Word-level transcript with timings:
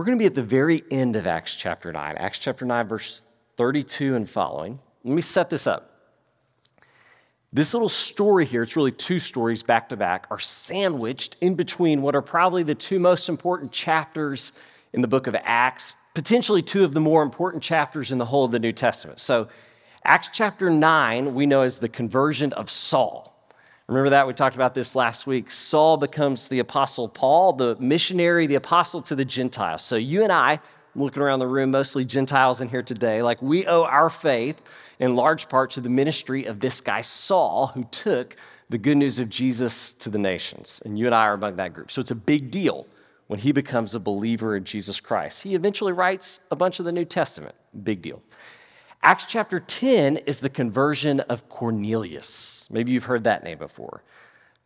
we're 0.00 0.06
going 0.06 0.16
to 0.16 0.22
be 0.22 0.26
at 0.26 0.34
the 0.34 0.42
very 0.42 0.82
end 0.90 1.14
of 1.14 1.26
Acts 1.26 1.54
chapter 1.54 1.92
9, 1.92 2.16
Acts 2.16 2.38
chapter 2.38 2.64
9, 2.64 2.88
verse 2.88 3.20
32 3.58 4.16
and 4.16 4.30
following. 4.30 4.78
Let 5.04 5.14
me 5.14 5.20
set 5.20 5.50
this 5.50 5.66
up. 5.66 5.94
This 7.52 7.74
little 7.74 7.90
story 7.90 8.46
here, 8.46 8.62
it's 8.62 8.76
really 8.76 8.92
two 8.92 9.18
stories 9.18 9.62
back 9.62 9.90
to 9.90 9.98
back, 9.98 10.26
are 10.30 10.38
sandwiched 10.38 11.36
in 11.42 11.54
between 11.54 12.00
what 12.00 12.14
are 12.14 12.22
probably 12.22 12.62
the 12.62 12.74
two 12.74 12.98
most 12.98 13.28
important 13.28 13.72
chapters 13.72 14.54
in 14.94 15.02
the 15.02 15.06
book 15.06 15.26
of 15.26 15.36
Acts, 15.42 15.92
potentially 16.14 16.62
two 16.62 16.82
of 16.82 16.94
the 16.94 17.00
more 17.00 17.22
important 17.22 17.62
chapters 17.62 18.10
in 18.10 18.16
the 18.16 18.24
whole 18.24 18.46
of 18.46 18.52
the 18.52 18.58
New 18.58 18.72
Testament. 18.72 19.20
So, 19.20 19.48
Acts 20.02 20.30
chapter 20.32 20.70
9, 20.70 21.34
we 21.34 21.44
know 21.44 21.60
as 21.60 21.78
the 21.78 21.90
conversion 21.90 22.54
of 22.54 22.70
Saul. 22.70 23.29
Remember 23.90 24.10
that? 24.10 24.28
We 24.28 24.34
talked 24.34 24.54
about 24.54 24.72
this 24.72 24.94
last 24.94 25.26
week. 25.26 25.50
Saul 25.50 25.96
becomes 25.96 26.46
the 26.46 26.60
apostle 26.60 27.08
Paul, 27.08 27.54
the 27.54 27.74
missionary, 27.80 28.46
the 28.46 28.54
apostle 28.54 29.02
to 29.02 29.16
the 29.16 29.24
Gentiles. 29.24 29.82
So, 29.82 29.96
you 29.96 30.22
and 30.22 30.30
I, 30.30 30.60
looking 30.94 31.20
around 31.20 31.40
the 31.40 31.48
room, 31.48 31.72
mostly 31.72 32.04
Gentiles 32.04 32.60
in 32.60 32.68
here 32.68 32.84
today, 32.84 33.20
like 33.20 33.42
we 33.42 33.66
owe 33.66 33.82
our 33.82 34.08
faith 34.08 34.62
in 35.00 35.16
large 35.16 35.48
part 35.48 35.72
to 35.72 35.80
the 35.80 35.88
ministry 35.88 36.44
of 36.44 36.60
this 36.60 36.80
guy, 36.80 37.00
Saul, 37.00 37.72
who 37.74 37.82
took 37.82 38.36
the 38.68 38.78
good 38.78 38.96
news 38.96 39.18
of 39.18 39.28
Jesus 39.28 39.92
to 39.94 40.08
the 40.08 40.20
nations. 40.20 40.80
And 40.84 40.96
you 40.96 41.06
and 41.06 41.14
I 41.14 41.24
are 41.26 41.34
among 41.34 41.56
that 41.56 41.74
group. 41.74 41.90
So 41.90 42.00
it's 42.00 42.12
a 42.12 42.14
big 42.14 42.52
deal 42.52 42.86
when 43.26 43.40
he 43.40 43.50
becomes 43.50 43.96
a 43.96 44.00
believer 44.00 44.54
in 44.54 44.62
Jesus 44.62 45.00
Christ. 45.00 45.42
He 45.42 45.56
eventually 45.56 45.92
writes 45.92 46.46
a 46.52 46.56
bunch 46.56 46.78
of 46.78 46.84
the 46.84 46.92
New 46.92 47.04
Testament. 47.04 47.56
Big 47.82 48.02
deal. 48.02 48.22
Acts 49.02 49.26
chapter 49.26 49.58
10 49.58 50.18
is 50.18 50.40
the 50.40 50.48
conversion 50.50 51.20
of 51.20 51.48
Cornelius. 51.48 52.68
Maybe 52.70 52.92
you've 52.92 53.04
heard 53.04 53.24
that 53.24 53.42
name 53.42 53.58
before. 53.58 54.02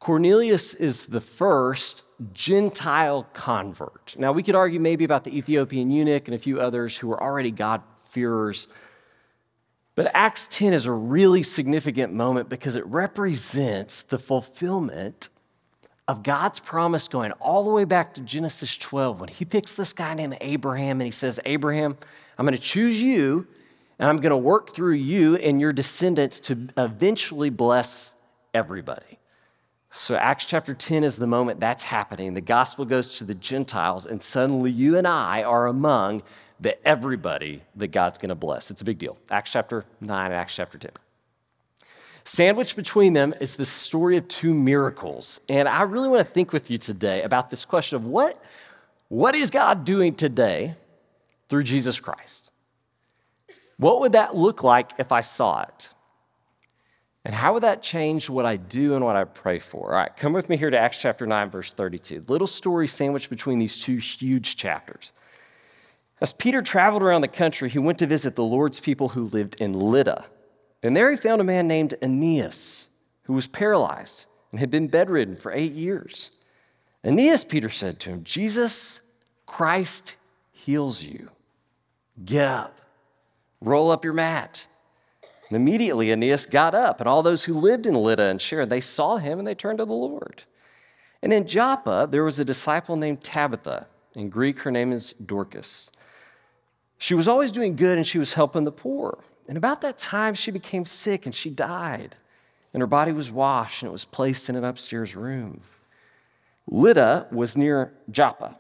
Cornelius 0.01 0.75
is 0.75 1.07
the 1.07 1.21
first 1.21 2.05
Gentile 2.33 3.27
convert. 3.33 4.15
Now, 4.19 4.33
we 4.33 4.43
could 4.43 4.55
argue 4.55 4.81
maybe 4.81 5.05
about 5.05 5.25
the 5.25 5.37
Ethiopian 5.37 5.91
eunuch 5.91 6.29
and 6.29 6.35
a 6.35 6.39
few 6.39 6.61
others 6.61 6.97
who 6.97 7.09
were 7.09 7.23
already 7.23 7.51
God-fearers 7.51 8.69
but 9.95 10.11
Acts 10.13 10.49
10 10.49 10.73
is 10.73 10.87
a 10.87 10.93
really 10.93 11.43
significant 11.43 12.13
moment 12.13 12.49
because 12.49 12.77
it 12.77 12.85
represents 12.87 14.03
the 14.03 14.19
fulfillment 14.19 15.29
of 16.09 16.23
God's 16.23 16.59
promise 16.59 17.09
going 17.09 17.33
all 17.33 17.65
the 17.65 17.71
way 17.71 17.85
back 17.85 18.15
to 18.15 18.21
Genesis 18.21 18.77
12 18.77 19.21
when 19.21 19.29
he 19.29 19.45
picks 19.45 19.75
this 19.75 19.93
guy 19.93 20.15
named 20.15 20.37
Abraham 20.41 21.01
and 21.01 21.07
he 21.07 21.11
says, 21.11 21.41
Abraham, 21.47 21.97
I'm 22.37 22.45
going 22.45 22.57
to 22.57 22.63
choose 22.63 23.01
you 23.01 23.47
and 24.05 24.11
I'm 24.11 24.19
going 24.19 24.33
to 24.33 24.37
work 24.37 24.75
through 24.75 24.97
you 24.97 25.37
and 25.37 25.59
your 25.59 25.73
descendants 25.73 26.39
to 26.41 26.69
eventually 26.77 27.49
bless 27.49 28.17
everybody. 28.53 29.19
So, 29.93 30.15
Acts 30.15 30.45
chapter 30.45 30.75
10 30.75 31.05
is 31.05 31.17
the 31.17 31.27
moment 31.27 31.59
that's 31.59 31.85
happening. 31.85 32.35
The 32.35 32.43
gospel 32.43 32.85
goes 32.85 33.17
to 33.17 33.25
the 33.25 33.35
Gentiles, 33.35 34.05
and 34.05 34.21
suddenly 34.23 34.71
you 34.71 34.99
and 34.99 35.07
I 35.07 35.43
are 35.43 35.67
among 35.67 36.23
the 36.61 36.87
everybody 36.87 37.63
that 37.77 37.93
God's 37.93 38.19
going 38.19 38.29
to 38.29 38.35
bless. 38.35 38.71
It's 38.71 38.83
a 38.83 38.85
big 38.85 38.99
deal. 38.99 39.17
Acts 39.31 39.53
chapter 39.53 39.87
9 40.03 40.27
and 40.27 40.35
Acts 40.35 40.55
chapter 40.55 40.77
10. 40.77 40.91
Sandwiched 42.25 42.77
between 42.77 43.15
them 43.15 43.33
is 43.41 43.57
the 43.57 43.65
story 43.65 44.19
of 44.19 44.29
two 44.29 44.53
miracles. 44.53 45.41
And 45.49 45.67
I 45.67 45.81
really 45.81 46.11
want 46.11 46.27
to 46.27 46.31
think 46.31 46.53
with 46.53 46.71
you 46.71 46.77
today 46.77 47.23
about 47.23 47.49
this 47.49 47.65
question 47.65 47.97
of 47.97 48.05
what, 48.05 48.39
what 49.09 49.35
is 49.35 49.51
God 49.51 49.87
doing 49.87 50.15
today 50.15 50.75
through 51.49 51.63
Jesus 51.63 51.99
Christ? 52.01 52.51
What 53.77 54.01
would 54.01 54.13
that 54.13 54.37
look 54.37 54.63
like 54.63 54.93
if 54.99 55.13
I 55.13 55.21
saw 55.21 55.63
it? 55.63 55.91
And 57.25 57.35
how 57.35 57.55
would 57.55 57.63
that 57.63 57.83
change 57.83 58.29
what 58.29 58.45
I 58.45 58.57
do 58.57 58.95
and 58.95 59.05
what 59.05 59.17
I 59.17 59.25
pray 59.25 59.59
for? 59.59 59.91
All 59.91 59.97
right, 59.97 60.15
come 60.15 60.35
with 60.35 60.49
me 60.49 60.57
here 60.57 60.71
to 60.71 60.79
Acts 60.79 61.01
chapter 61.01 61.27
9, 61.27 61.51
verse 61.51 61.73
32. 61.73 62.25
Little 62.29 62.47
story 62.47 62.87
sandwiched 62.87 63.31
between 63.31 63.59
these 63.59 63.83
two 63.83 63.97
huge 63.97 64.57
chapters. 64.57 65.13
As 66.21 66.33
Peter 66.33 66.61
traveled 66.61 67.03
around 67.03 67.23
the 67.23 67.29
country, 67.29 67.69
he 67.69 67.79
went 67.79 67.99
to 67.99 68.07
visit 68.07 68.37
the 68.37 68.45
Lord's 68.45 68.79
people 68.79 69.11
who 69.11 69.25
lived 69.25 69.61
in 69.61 69.73
Lydda. 69.73 70.27
And 70.83 70.95
there 70.95 71.11
he 71.11 71.17
found 71.17 71.41
a 71.41 71.45
man 71.45 71.67
named 71.67 71.95
Aeneas, 72.03 72.91
who 73.23 73.33
was 73.33 73.47
paralyzed 73.47 74.27
and 74.51 74.61
had 74.61 74.71
been 74.71 74.87
bedridden 74.87 75.37
for 75.37 75.51
eight 75.51 75.73
years. 75.73 76.33
Aeneas, 77.03 77.45
Peter 77.45 77.71
said 77.71 78.01
to 78.01 78.11
him, 78.11 78.23
Jesus 78.23 79.01
Christ 79.47 80.17
heals 80.53 81.03
you. 81.03 81.31
Get 82.25 82.49
up, 82.49 82.79
roll 83.65 83.91
up 83.91 84.05
your 84.05 84.13
mat. 84.13 84.67
And 85.49 85.57
immediately 85.57 86.11
Aeneas 86.11 86.47
got 86.47 86.75
up, 86.75 87.01
and 87.01 87.09
all 87.09 87.23
those 87.23 87.45
who 87.45 87.55
lived 87.55 87.87
in 87.87 87.95
Lydda 87.95 88.25
and 88.25 88.41
Sharon, 88.41 88.69
they 88.69 88.81
saw 88.81 89.17
him 89.17 89.39
and 89.39 89.47
they 89.47 89.55
turned 89.55 89.79
to 89.79 89.85
the 89.85 89.93
Lord. 89.93 90.45
And 91.23 91.33
in 91.33 91.47
Joppa, 91.47 92.09
there 92.11 92.25
was 92.25 92.39
a 92.39 92.45
disciple 92.45 92.97
named 92.97 93.23
Tabitha. 93.23 93.87
In 94.15 94.29
Greek, 94.29 94.61
her 94.61 94.71
name 94.71 94.93
is 94.93 95.15
Dorcas. 95.25 95.91
She 96.99 97.15
was 97.15 97.29
always 97.29 97.53
doing 97.53 97.77
good 97.77 97.99
and 97.99 98.07
she 98.07 98.19
was 98.19 98.35
helping 98.35 98.65
the 98.65 98.73
poor. 98.73 99.19
And 99.49 99.59
about 99.59 99.81
that 99.83 99.99
time, 99.99 100.35
she 100.35 100.51
became 100.51 100.87
sick 100.87 101.27
and 101.27 101.35
she 101.35 101.51
died. 101.51 102.17
And 102.73 102.81
her 102.81 102.87
body 102.87 103.13
was 103.13 103.31
washed 103.31 103.83
and 103.83 103.89
it 103.89 103.93
was 103.93 104.05
placed 104.05 104.49
in 104.49 104.57
an 104.57 104.65
upstairs 104.65 105.15
room. 105.15 105.61
Lydda 106.67 107.29
was 107.31 107.57
near 107.57 107.93
Joppa. 108.11 108.59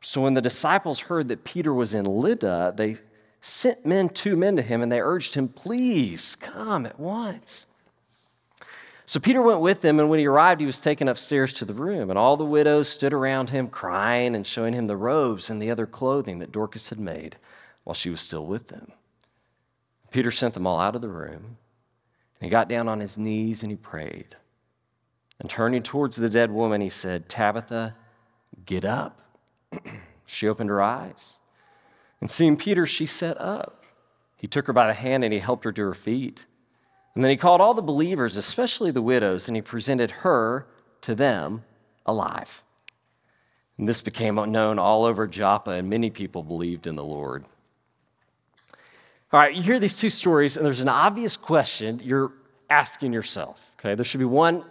So 0.00 0.20
when 0.22 0.34
the 0.34 0.42
disciples 0.42 1.00
heard 1.00 1.28
that 1.28 1.44
Peter 1.44 1.72
was 1.72 1.94
in 1.94 2.04
Lydda, 2.04 2.74
they 2.76 2.98
sent 3.46 3.86
men, 3.86 4.08
two 4.08 4.36
men 4.36 4.56
to 4.56 4.62
him, 4.62 4.82
and 4.82 4.90
they 4.90 5.00
urged 5.00 5.34
him, 5.34 5.48
Please 5.48 6.34
come 6.34 6.84
at 6.84 6.98
once. 6.98 7.68
So 9.04 9.20
Peter 9.20 9.40
went 9.40 9.60
with 9.60 9.82
them, 9.82 10.00
and 10.00 10.10
when 10.10 10.18
he 10.18 10.26
arrived, 10.26 10.60
he 10.60 10.66
was 10.66 10.80
taken 10.80 11.06
upstairs 11.06 11.52
to 11.54 11.64
the 11.64 11.72
room, 11.72 12.10
and 12.10 12.18
all 12.18 12.36
the 12.36 12.44
widows 12.44 12.88
stood 12.88 13.12
around 13.12 13.50
him, 13.50 13.68
crying 13.68 14.34
and 14.34 14.44
showing 14.44 14.74
him 14.74 14.88
the 14.88 14.96
robes 14.96 15.48
and 15.48 15.62
the 15.62 15.70
other 15.70 15.86
clothing 15.86 16.40
that 16.40 16.50
Dorcas 16.50 16.88
had 16.88 16.98
made 16.98 17.36
while 17.84 17.94
she 17.94 18.10
was 18.10 18.20
still 18.20 18.44
with 18.44 18.66
them. 18.66 18.90
Peter 20.10 20.32
sent 20.32 20.54
them 20.54 20.66
all 20.66 20.80
out 20.80 20.96
of 20.96 21.02
the 21.02 21.08
room, 21.08 21.56
and 22.40 22.40
he 22.40 22.48
got 22.48 22.68
down 22.68 22.88
on 22.88 22.98
his 22.98 23.16
knees 23.16 23.62
and 23.62 23.70
he 23.70 23.76
prayed. 23.76 24.34
And 25.38 25.48
turning 25.48 25.84
towards 25.84 26.16
the 26.16 26.30
dead 26.30 26.50
woman, 26.50 26.80
he 26.80 26.88
said, 26.88 27.28
Tabitha, 27.28 27.94
get 28.64 28.84
up. 28.84 29.20
she 30.26 30.48
opened 30.48 30.70
her 30.70 30.82
eyes. 30.82 31.38
And 32.20 32.30
seeing 32.30 32.56
Peter, 32.56 32.86
she 32.86 33.06
sat 33.06 33.40
up. 33.40 33.84
He 34.36 34.46
took 34.46 34.66
her 34.66 34.72
by 34.72 34.86
the 34.86 34.94
hand 34.94 35.24
and 35.24 35.32
he 35.32 35.38
helped 35.38 35.64
her 35.64 35.72
to 35.72 35.82
her 35.82 35.94
feet. 35.94 36.46
And 37.14 37.24
then 37.24 37.30
he 37.30 37.36
called 37.36 37.60
all 37.60 37.74
the 37.74 37.82
believers, 37.82 38.36
especially 38.36 38.90
the 38.90 39.02
widows, 39.02 39.48
and 39.48 39.56
he 39.56 39.62
presented 39.62 40.10
her 40.10 40.66
to 41.00 41.14
them 41.14 41.64
alive. 42.04 42.62
And 43.78 43.88
this 43.88 44.00
became 44.00 44.34
known 44.50 44.78
all 44.78 45.04
over 45.04 45.26
Joppa, 45.26 45.72
and 45.72 45.88
many 45.88 46.10
people 46.10 46.42
believed 46.42 46.86
in 46.86 46.94
the 46.94 47.04
Lord. 47.04 47.44
All 49.32 49.40
right, 49.40 49.54
you 49.54 49.62
hear 49.62 49.78
these 49.78 49.96
two 49.96 50.10
stories, 50.10 50.56
and 50.56 50.64
there's 50.64 50.80
an 50.80 50.88
obvious 50.88 51.36
question 51.36 52.00
you're 52.02 52.32
asking 52.70 53.12
yourself. 53.12 53.72
Okay, 53.78 53.94
there 53.94 54.04
should 54.04 54.20
be 54.20 54.24
one, 54.24 54.64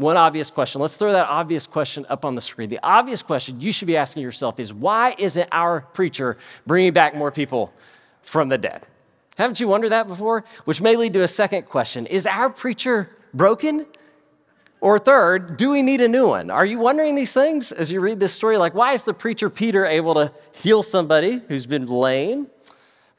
one 0.00 0.16
obvious 0.16 0.50
question. 0.50 0.80
Let's 0.80 0.96
throw 0.96 1.12
that 1.12 1.28
obvious 1.28 1.66
question 1.66 2.06
up 2.08 2.24
on 2.24 2.34
the 2.34 2.40
screen. 2.40 2.68
The 2.70 2.80
obvious 2.82 3.22
question 3.22 3.60
you 3.60 3.72
should 3.72 3.86
be 3.86 3.96
asking 3.96 4.22
yourself 4.22 4.58
is 4.58 4.72
why 4.72 5.14
isn't 5.18 5.48
our 5.52 5.82
preacher 5.92 6.38
bringing 6.66 6.92
back 6.92 7.14
more 7.14 7.30
people 7.30 7.72
from 8.22 8.48
the 8.48 8.58
dead? 8.58 8.86
Haven't 9.36 9.60
you 9.60 9.68
wondered 9.68 9.90
that 9.90 10.08
before? 10.08 10.44
Which 10.64 10.80
may 10.80 10.96
lead 10.96 11.12
to 11.14 11.22
a 11.22 11.28
second 11.28 11.64
question 11.64 12.06
Is 12.06 12.26
our 12.26 12.50
preacher 12.50 13.10
broken? 13.34 13.86
Or 14.82 14.98
third, 14.98 15.58
do 15.58 15.68
we 15.68 15.82
need 15.82 16.00
a 16.00 16.08
new 16.08 16.26
one? 16.28 16.50
Are 16.50 16.64
you 16.64 16.78
wondering 16.78 17.14
these 17.14 17.34
things 17.34 17.70
as 17.70 17.92
you 17.92 18.00
read 18.00 18.18
this 18.18 18.32
story? 18.32 18.56
Like, 18.56 18.74
why 18.74 18.94
is 18.94 19.04
the 19.04 19.12
preacher 19.12 19.50
Peter 19.50 19.84
able 19.84 20.14
to 20.14 20.32
heal 20.54 20.82
somebody 20.82 21.42
who's 21.48 21.66
been 21.66 21.84
lame? 21.84 22.46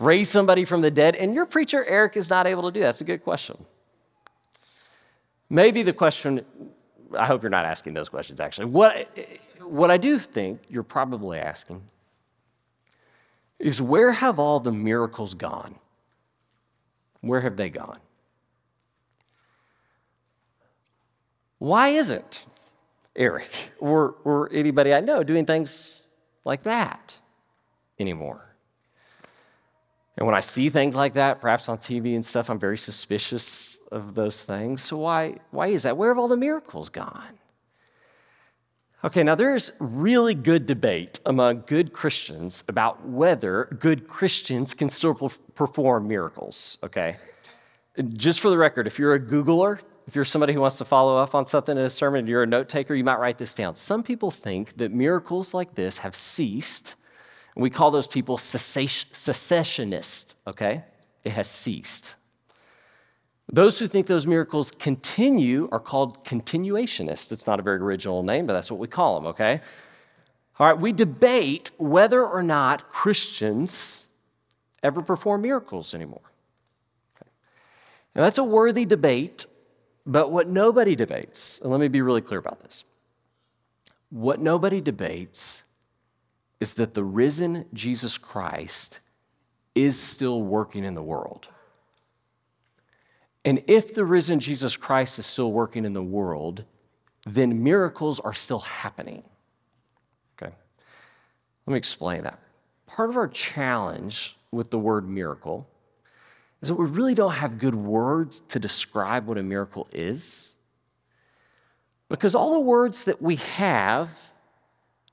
raise 0.01 0.29
somebody 0.29 0.65
from 0.65 0.81
the 0.81 0.91
dead, 0.91 1.15
and 1.15 1.33
your 1.33 1.45
preacher, 1.45 1.85
Eric, 1.85 2.17
is 2.17 2.29
not 2.29 2.47
able 2.47 2.63
to 2.63 2.71
do 2.71 2.79
that? 2.81 2.87
That's 2.87 3.01
a 3.01 3.05
good 3.05 3.23
question. 3.23 3.65
Maybe 5.51 5.83
the 5.83 5.91
question, 5.91 6.45
I 7.19 7.25
hope 7.25 7.43
you're 7.43 7.49
not 7.49 7.65
asking 7.65 7.93
those 7.93 8.07
questions 8.07 8.39
actually. 8.39 8.67
What, 8.67 9.19
what 9.59 9.91
I 9.91 9.97
do 9.97 10.17
think 10.17 10.61
you're 10.69 10.81
probably 10.81 11.39
asking 11.39 11.83
is 13.59 13.81
where 13.81 14.13
have 14.13 14.39
all 14.39 14.61
the 14.61 14.71
miracles 14.71 15.33
gone? 15.33 15.75
Where 17.19 17.41
have 17.41 17.57
they 17.57 17.69
gone? 17.69 17.99
Why 21.57 21.89
isn't 21.89 22.45
Eric 23.17 23.73
or, 23.79 24.15
or 24.23 24.49
anybody 24.53 24.93
I 24.93 25.01
know 25.01 25.21
doing 25.21 25.45
things 25.45 26.07
like 26.45 26.63
that 26.63 27.17
anymore? 27.99 28.50
And 30.17 30.25
when 30.25 30.35
I 30.35 30.41
see 30.41 30.69
things 30.69 30.95
like 30.95 31.13
that, 31.13 31.39
perhaps 31.41 31.69
on 31.69 31.77
TV 31.77 32.15
and 32.15 32.25
stuff, 32.25 32.49
I'm 32.49 32.59
very 32.59 32.77
suspicious 32.77 33.77
of 33.91 34.13
those 34.13 34.43
things. 34.43 34.81
So 34.81 34.97
why, 34.97 35.37
why 35.51 35.67
is 35.67 35.83
that? 35.83 35.97
Where 35.97 36.09
have 36.09 36.17
all 36.17 36.27
the 36.27 36.37
miracles 36.37 36.89
gone? 36.89 37.39
Okay, 39.03 39.23
now 39.23 39.33
there's 39.33 39.71
really 39.79 40.35
good 40.35 40.67
debate 40.67 41.19
among 41.25 41.63
good 41.65 41.91
Christians 41.91 42.63
about 42.67 43.07
whether 43.07 43.75
good 43.79 44.07
Christians 44.07 44.75
can 44.75 44.89
still 44.89 45.15
perform 45.55 46.07
miracles, 46.07 46.77
okay? 46.83 47.17
Just 48.13 48.41
for 48.41 48.51
the 48.51 48.57
record, 48.57 48.85
if 48.85 48.99
you're 48.99 49.15
a 49.15 49.19
Googler, 49.19 49.79
if 50.05 50.15
you're 50.15 50.25
somebody 50.25 50.53
who 50.53 50.61
wants 50.61 50.77
to 50.77 50.85
follow 50.85 51.17
up 51.17 51.33
on 51.33 51.47
something 51.47 51.77
in 51.77 51.83
a 51.83 51.89
sermon, 51.89 52.27
you're 52.27 52.43
a 52.43 52.47
note 52.47 52.69
taker, 52.69 52.93
you 52.93 53.03
might 53.03 53.19
write 53.19 53.39
this 53.39 53.55
down. 53.55 53.75
Some 53.75 54.03
people 54.03 54.29
think 54.29 54.77
that 54.77 54.91
miracles 54.91 55.53
like 55.53 55.73
this 55.73 55.99
have 55.99 56.15
ceased 56.15 56.93
We 57.55 57.69
call 57.69 57.91
those 57.91 58.07
people 58.07 58.37
cessationists, 58.37 60.35
okay? 60.47 60.83
It 61.23 61.33
has 61.33 61.49
ceased. 61.49 62.15
Those 63.51 63.79
who 63.79 63.87
think 63.87 64.07
those 64.07 64.25
miracles 64.25 64.71
continue 64.71 65.67
are 65.71 65.79
called 65.79 66.23
continuationists. 66.23 67.31
It's 67.31 67.45
not 67.45 67.59
a 67.59 67.63
very 67.63 67.77
original 67.79 68.23
name, 68.23 68.45
but 68.45 68.53
that's 68.53 68.71
what 68.71 68.79
we 68.79 68.87
call 68.87 69.19
them, 69.19 69.27
okay? 69.27 69.59
All 70.57 70.67
right, 70.67 70.77
we 70.77 70.93
debate 70.93 71.71
whether 71.77 72.25
or 72.25 72.43
not 72.43 72.89
Christians 72.89 74.07
ever 74.83 75.01
perform 75.01 75.41
miracles 75.41 75.93
anymore. 75.93 76.21
Okay. 77.17 77.29
Now, 78.15 78.21
that's 78.23 78.37
a 78.37 78.43
worthy 78.43 78.85
debate, 78.85 79.45
but 80.05 80.31
what 80.31 80.47
nobody 80.47 80.95
debates, 80.95 81.59
and 81.61 81.71
let 81.71 81.79
me 81.79 81.87
be 81.89 82.01
really 82.01 82.21
clear 82.21 82.39
about 82.39 82.61
this 82.61 82.85
what 84.11 84.41
nobody 84.41 84.81
debates 84.81 85.63
is 86.61 86.75
that 86.75 86.93
the 86.93 87.03
risen 87.03 87.65
Jesus 87.73 88.17
Christ 88.17 89.01
is 89.73 89.99
still 89.99 90.43
working 90.43 90.83
in 90.85 90.93
the 90.93 91.01
world. 91.01 91.47
And 93.43 93.63
if 93.67 93.95
the 93.95 94.05
risen 94.05 94.39
Jesus 94.39 94.77
Christ 94.77 95.17
is 95.17 95.25
still 95.25 95.51
working 95.51 95.83
in 95.83 95.93
the 95.93 96.03
world, 96.03 96.63
then 97.25 97.63
miracles 97.63 98.19
are 98.19 98.33
still 98.33 98.59
happening. 98.59 99.23
Okay? 100.37 100.53
Let 101.65 101.71
me 101.71 101.77
explain 101.77 102.23
that. 102.23 102.39
Part 102.85 103.09
of 103.09 103.17
our 103.17 103.27
challenge 103.27 104.37
with 104.51 104.69
the 104.69 104.77
word 104.77 105.09
miracle 105.09 105.67
is 106.61 106.69
that 106.69 106.75
we 106.75 106.85
really 106.85 107.15
don't 107.15 107.31
have 107.31 107.57
good 107.57 107.73
words 107.73 108.39
to 108.41 108.59
describe 108.59 109.25
what 109.25 109.39
a 109.39 109.43
miracle 109.43 109.87
is. 109.91 110.57
Because 112.07 112.35
all 112.35 112.53
the 112.53 112.59
words 112.59 113.05
that 113.05 113.19
we 113.19 113.37
have 113.37 114.30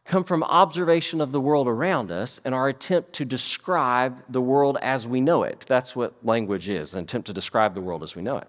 come 0.08 0.24
from 0.24 0.42
observation 0.42 1.20
of 1.20 1.32
the 1.32 1.40
world 1.40 1.68
around 1.68 2.10
us 2.10 2.40
and 2.44 2.54
our 2.54 2.68
attempt 2.68 3.12
to 3.12 3.24
describe 3.24 4.20
the 4.28 4.40
world 4.40 4.78
as 4.82 5.06
we 5.06 5.20
know 5.20 5.42
it. 5.42 5.64
That's 5.68 5.94
what 5.94 6.14
language 6.24 6.68
is 6.68 6.94
an 6.94 7.04
attempt 7.04 7.26
to 7.26 7.34
describe 7.34 7.74
the 7.74 7.82
world 7.82 8.02
as 8.02 8.16
we 8.16 8.22
know 8.22 8.38
it. 8.38 8.48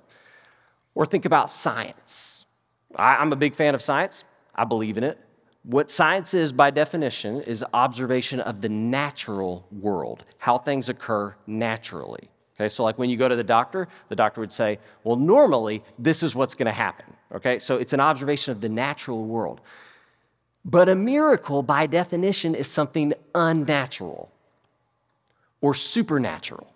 Or 0.96 1.06
think 1.06 1.26
about 1.26 1.50
science. 1.50 2.46
I, 2.96 3.22
am 3.22 3.34
a 3.34 3.36
big 3.36 3.56
fan 3.56 3.76
of 3.76 3.82
science, 3.82 4.24
I 4.56 4.64
believe 4.64 4.98
in 4.98 5.04
it. 5.04 5.20
What 5.64 5.92
science 5.92 6.34
is, 6.34 6.54
by 6.54 6.72
definition, 6.72 7.42
is 7.42 7.64
observation 7.74 8.40
of 8.40 8.62
the 8.62 8.70
natural 8.70 9.68
world, 9.70 10.24
how 10.38 10.58
things 10.58 10.88
occur 10.88 11.36
naturally. 11.46 12.30
Okay, 12.60 12.70
so 12.70 12.84
like 12.84 12.98
when 12.98 13.10
you 13.10 13.18
go 13.18 13.28
to 13.28 13.36
the 13.36 13.44
doctor, 13.44 13.90
the 14.08 14.16
doctor 14.16 14.40
would 14.42 14.54
say, 14.54 14.80
Well, 15.04 15.18
normally, 15.18 15.84
this 15.98 16.24
is 16.24 16.36
what's 16.36 16.56
to 16.68 16.72
happen. 16.72 17.06
Okay, 17.34 17.60
so 17.60 17.78
it's 17.78 17.94
an 17.94 18.00
observation 18.00 18.52
of 18.54 18.62
the 18.62 18.70
natural 18.70 19.26
world. 19.26 19.62
But 20.70 20.88
a 20.88 20.96
miracle, 20.96 21.64
by 21.64 21.88
definition, 21.88 22.54
is 22.54 22.68
something 22.68 23.14
unnatural 23.34 24.32
or 25.62 25.74
supernatural. 25.74 26.72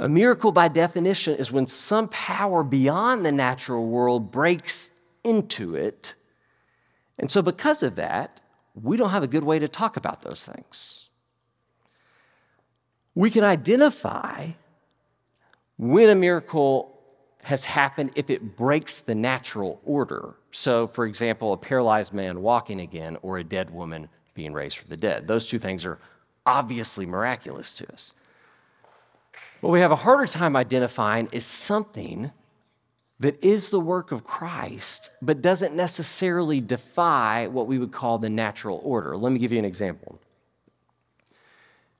A 0.00 0.08
miracle, 0.08 0.50
by 0.50 0.66
definition, 0.66 1.36
is 1.36 1.52
when 1.52 1.68
some 1.68 2.08
power 2.08 2.64
beyond 2.64 3.24
the 3.24 3.30
natural 3.30 3.86
world 3.86 4.32
breaks 4.32 4.90
into 5.22 5.76
it. 5.76 6.14
And 7.20 7.30
so, 7.30 7.40
because 7.40 7.84
of 7.84 7.94
that, 7.96 8.40
we 8.74 8.96
don't 8.96 9.10
have 9.10 9.22
a 9.22 9.28
good 9.28 9.44
way 9.44 9.60
to 9.60 9.68
talk 9.68 9.96
about 9.96 10.22
those 10.22 10.44
things. 10.44 11.08
We 13.14 13.30
can 13.30 13.44
identify 13.44 14.50
when 15.78 16.08
a 16.08 16.16
miracle 16.16 17.00
has 17.44 17.64
happened 17.64 18.10
if 18.16 18.28
it 18.28 18.56
breaks 18.56 18.98
the 18.98 19.14
natural 19.14 19.80
order. 19.84 20.34
So, 20.56 20.86
for 20.86 21.04
example, 21.04 21.52
a 21.52 21.58
paralyzed 21.58 22.14
man 22.14 22.40
walking 22.40 22.80
again 22.80 23.18
or 23.20 23.36
a 23.36 23.44
dead 23.44 23.68
woman 23.68 24.08
being 24.32 24.54
raised 24.54 24.78
from 24.78 24.88
the 24.88 24.96
dead. 24.96 25.26
Those 25.26 25.46
two 25.48 25.58
things 25.58 25.84
are 25.84 25.98
obviously 26.46 27.04
miraculous 27.04 27.74
to 27.74 27.92
us. 27.92 28.14
What 29.60 29.68
we 29.68 29.80
have 29.80 29.92
a 29.92 29.96
harder 29.96 30.26
time 30.26 30.56
identifying 30.56 31.28
is 31.30 31.44
something 31.44 32.30
that 33.20 33.44
is 33.44 33.68
the 33.68 33.78
work 33.78 34.12
of 34.12 34.24
Christ, 34.24 35.14
but 35.20 35.42
doesn't 35.42 35.74
necessarily 35.74 36.62
defy 36.62 37.48
what 37.48 37.66
we 37.66 37.78
would 37.78 37.92
call 37.92 38.16
the 38.16 38.30
natural 38.30 38.80
order. 38.82 39.14
Let 39.14 39.32
me 39.32 39.38
give 39.38 39.52
you 39.52 39.58
an 39.58 39.66
example. 39.66 40.18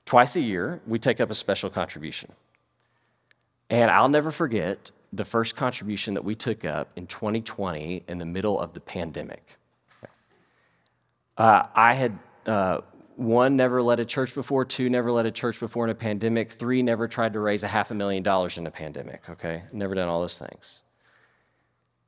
Twice 0.07 0.35
a 0.35 0.41
year, 0.41 0.81
we 0.87 0.99
take 0.99 1.21
up 1.21 1.31
a 1.31 1.35
special 1.35 1.69
contribution. 1.69 2.33
And 3.69 3.91
I'll 3.91 4.09
never 4.09 4.31
forget 4.31 4.93
the 5.17 5.25
first 5.25 5.57
contribution 5.57 6.15
that 6.15 6.25
we 6.25 6.35
took 6.35 6.65
up 6.65 6.91
in 6.97 7.07
2020 7.07 8.05
in 8.09 8.19
the 8.19 8.25
middle 8.25 8.61
of 8.61 8.73
the 8.73 8.81
pandemic. 8.81 9.59
Uh, 11.37 11.65
I 11.75 11.95
had, 11.95 12.19
uh, 12.47 12.81
one, 13.17 13.57
never 13.57 13.83
led 13.83 14.01
a 14.01 14.05
church 14.05 14.35
before, 14.35 14.65
two, 14.65 14.89
never 14.89 15.11
led 15.13 15.27
a 15.27 15.31
church 15.31 15.61
before 15.61 15.85
in 15.85 15.91
a 15.91 15.95
pandemic, 15.95 16.53
three, 16.53 16.83
never 16.83 17.09
tried 17.09 17.33
to 17.35 17.41
raise 17.41 17.63
a 17.63 17.69
half 17.69 17.91
a 17.91 17.95
million 17.95 18.23
dollars 18.23 18.59
in 18.59 18.67
a 18.67 18.71
pandemic, 18.71 19.29
okay? 19.29 19.63
Never 19.73 19.95
done 19.95 20.09
all 20.09 20.21
those 20.21 20.39
things. 20.39 20.83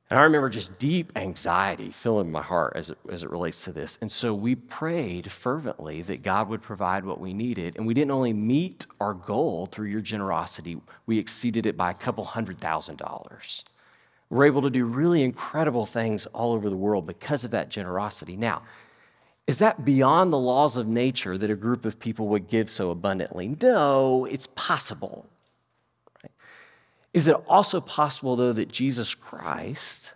And 0.09 0.17
I 0.17 0.23
remember 0.23 0.49
just 0.49 0.79
deep 0.79 1.11
anxiety 1.15 1.91
filling 1.91 2.31
my 2.31 2.41
heart 2.41 2.73
as 2.75 2.89
it, 2.89 2.97
as 3.11 3.23
it 3.23 3.29
relates 3.29 3.63
to 3.65 3.71
this. 3.71 3.99
And 4.01 4.11
so 4.11 4.33
we 4.33 4.55
prayed 4.55 5.31
fervently 5.31 6.01
that 6.03 6.23
God 6.23 6.49
would 6.49 6.63
provide 6.63 7.05
what 7.05 7.19
we 7.19 7.31
needed. 7.31 7.77
And 7.77 7.85
we 7.85 7.93
didn't 7.93 8.11
only 8.11 8.33
meet 8.33 8.87
our 8.99 9.13
goal 9.13 9.67
through 9.67 9.89
your 9.89 10.01
generosity, 10.01 10.81
we 11.05 11.19
exceeded 11.19 11.65
it 11.67 11.77
by 11.77 11.91
a 11.91 11.95
couple 11.95 12.25
hundred 12.25 12.59
thousand 12.59 12.97
dollars. 12.97 13.63
We're 14.31 14.45
able 14.45 14.61
to 14.63 14.69
do 14.69 14.85
really 14.85 15.23
incredible 15.23 15.85
things 15.85 16.25
all 16.27 16.53
over 16.53 16.69
the 16.69 16.75
world 16.75 17.07
because 17.07 17.43
of 17.43 17.51
that 17.51 17.69
generosity. 17.69 18.35
Now, 18.35 18.63
is 19.47 19.57
that 19.57 19.83
beyond 19.83 20.31
the 20.31 20.37
laws 20.37 20.77
of 20.77 20.87
nature 20.87 21.35
that 21.35 21.49
a 21.49 21.55
group 21.55 21.83
of 21.83 21.99
people 21.99 22.27
would 22.27 22.47
give 22.47 22.69
so 22.69 22.91
abundantly? 22.91 23.57
No, 23.59 24.25
it's 24.25 24.45
possible. 24.45 25.27
Is 27.13 27.27
it 27.27 27.35
also 27.47 27.81
possible, 27.81 28.35
though, 28.35 28.53
that 28.53 28.71
Jesus 28.71 29.15
Christ 29.15 30.13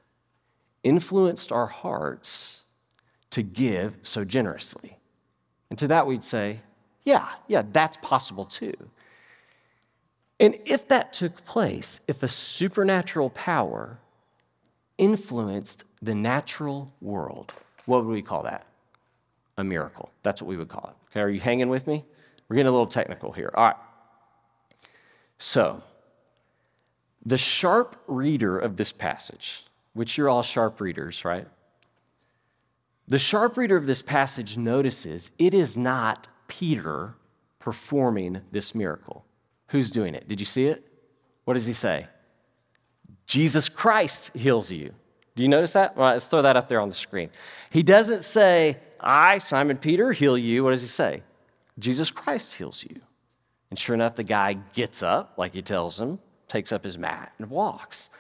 influenced 0.84 1.52
our 1.52 1.68
hearts 1.68 2.64
to 3.32 3.42
give 3.42 3.98
so 4.04 4.24
generously? 4.24 4.98
And 5.70 5.80
to 5.80 5.88
that, 5.88 6.06
we'd 6.06 6.24
say, 6.24 6.60
yeah, 7.04 7.30
yeah, 7.48 7.64
that's 7.72 7.98
possible 7.98 8.46
too. 8.46 8.74
And 10.40 10.58
if 10.66 10.88
that 10.90 11.14
took 11.14 11.44
place, 11.46 12.02
if 12.08 12.24
a 12.24 12.28
supernatural 12.28 13.30
power 13.32 14.00
influenced 14.98 15.86
the 16.02 16.16
natural 16.16 16.94
world, 17.02 17.54
what 17.86 18.06
would 18.06 18.12
we 18.12 18.22
call 18.22 18.44
that? 18.44 18.66
A 19.58 19.64
miracle. 19.64 20.12
That's 20.22 20.42
what 20.42 20.50
we 20.50 20.58
would 20.58 20.70
call 20.70 20.90
it. 20.90 21.12
Okay, 21.12 21.22
are 21.22 21.30
you 21.30 21.40
hanging 21.40 21.70
with 21.70 21.88
me? 21.88 22.04
We're 22.48 22.56
getting 22.56 22.70
a 22.70 22.72
little 22.72 22.88
technical 22.88 23.32
here. 23.32 23.52
All 23.54 23.66
right. 23.66 23.76
So, 25.38 25.84
the 27.26 27.38
sharp 27.38 27.96
reader 28.08 28.58
of 28.58 28.78
this 28.78 28.92
passage, 28.92 29.64
which 29.94 30.18
you're 30.18 30.30
all 30.30 30.44
sharp 30.44 30.82
readers, 30.82 31.24
right? 31.24 31.46
The 33.08 33.20
sharp 33.20 33.58
reader 33.58 33.78
of 33.78 33.88
this 33.88 34.02
passage 34.02 34.58
notices 34.58 35.32
it 35.38 35.54
is 35.54 35.78
not 35.78 36.28
Peter 36.48 37.16
performing 37.60 38.42
this 38.52 38.76
miracle. 38.76 39.26
Who's 39.68 39.92
doing 39.92 40.16
it? 40.16 40.28
Did 40.28 40.40
you 40.40 40.46
see 40.46 40.66
it? 40.66 40.86
What 41.46 41.56
does 41.56 41.66
he 41.66 41.74
say? 41.74 42.08
Jesus 43.26 43.70
Christ 43.70 44.36
heals 44.36 44.72
you. 44.72 44.94
Do 45.36 45.44
you 45.44 45.50
notice 45.50 45.74
that? 45.74 45.96
Well, 45.96 46.12
let's 46.12 46.28
throw 46.28 46.42
that 46.42 46.56
up 46.58 46.68
there 46.68 46.80
on 46.80 46.90
the 46.90 46.96
screen. 46.96 47.30
He 47.70 47.84
doesn't 47.84 48.24
say, 48.24 48.78
I, 49.00 49.40
Simon 49.40 49.78
Peter, 49.78 50.12
heal 50.12 50.38
you. 50.38 50.64
What 50.64 50.72
does 50.72 50.82
he 50.82 50.88
say? 50.88 51.24
Jesus 51.80 52.12
Christ 52.12 52.56
heals 52.56 52.84
you. 52.84 53.02
And 53.70 53.80
sure 53.80 53.96
enough, 53.96 54.16
the 54.16 54.24
guy 54.24 54.54
gets 54.54 55.02
up, 55.02 55.34
like 55.38 55.54
he 55.54 55.62
tells 55.62 56.00
him, 56.00 56.20
takes 56.54 56.72
up 56.72 56.84
his 56.84 57.00
mat 57.00 57.34
and 57.40 57.50
walks. 57.50 58.12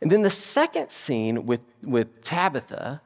And 0.00 0.10
then 0.10 0.22
the 0.22 0.30
second 0.30 0.90
scene 0.90 1.44
with, 1.44 1.60
with 1.82 2.24
Tabitha, 2.24 3.02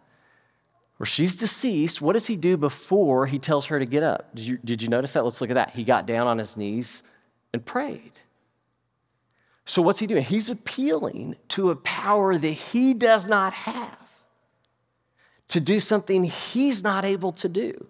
where 0.96 1.06
she's 1.06 1.34
deceased, 1.34 2.00
what 2.00 2.12
does 2.12 2.28
he 2.28 2.36
do 2.36 2.56
before 2.56 3.26
he 3.26 3.40
tells 3.40 3.66
her 3.66 3.80
to 3.80 3.84
get 3.84 4.04
up? 4.04 4.34
Did 4.36 4.46
you, 4.46 4.58
did 4.64 4.80
you 4.80 4.88
notice 4.88 5.12
that? 5.14 5.24
Let's 5.24 5.40
look 5.40 5.50
at 5.50 5.56
that. 5.56 5.70
He 5.70 5.82
got 5.82 6.06
down 6.06 6.28
on 6.28 6.38
his 6.38 6.56
knees 6.56 7.10
and 7.52 7.64
prayed. 7.66 8.20
So, 9.64 9.82
what's 9.82 9.98
he 9.98 10.06
doing? 10.06 10.24
He's 10.24 10.48
appealing 10.48 11.36
to 11.48 11.70
a 11.70 11.76
power 11.76 12.38
that 12.38 12.48
he 12.48 12.94
does 12.94 13.28
not 13.28 13.52
have 13.52 14.20
to 15.48 15.60
do 15.60 15.78
something 15.78 16.24
he's 16.24 16.82
not 16.82 17.04
able 17.04 17.32
to 17.32 17.48
do. 17.48 17.88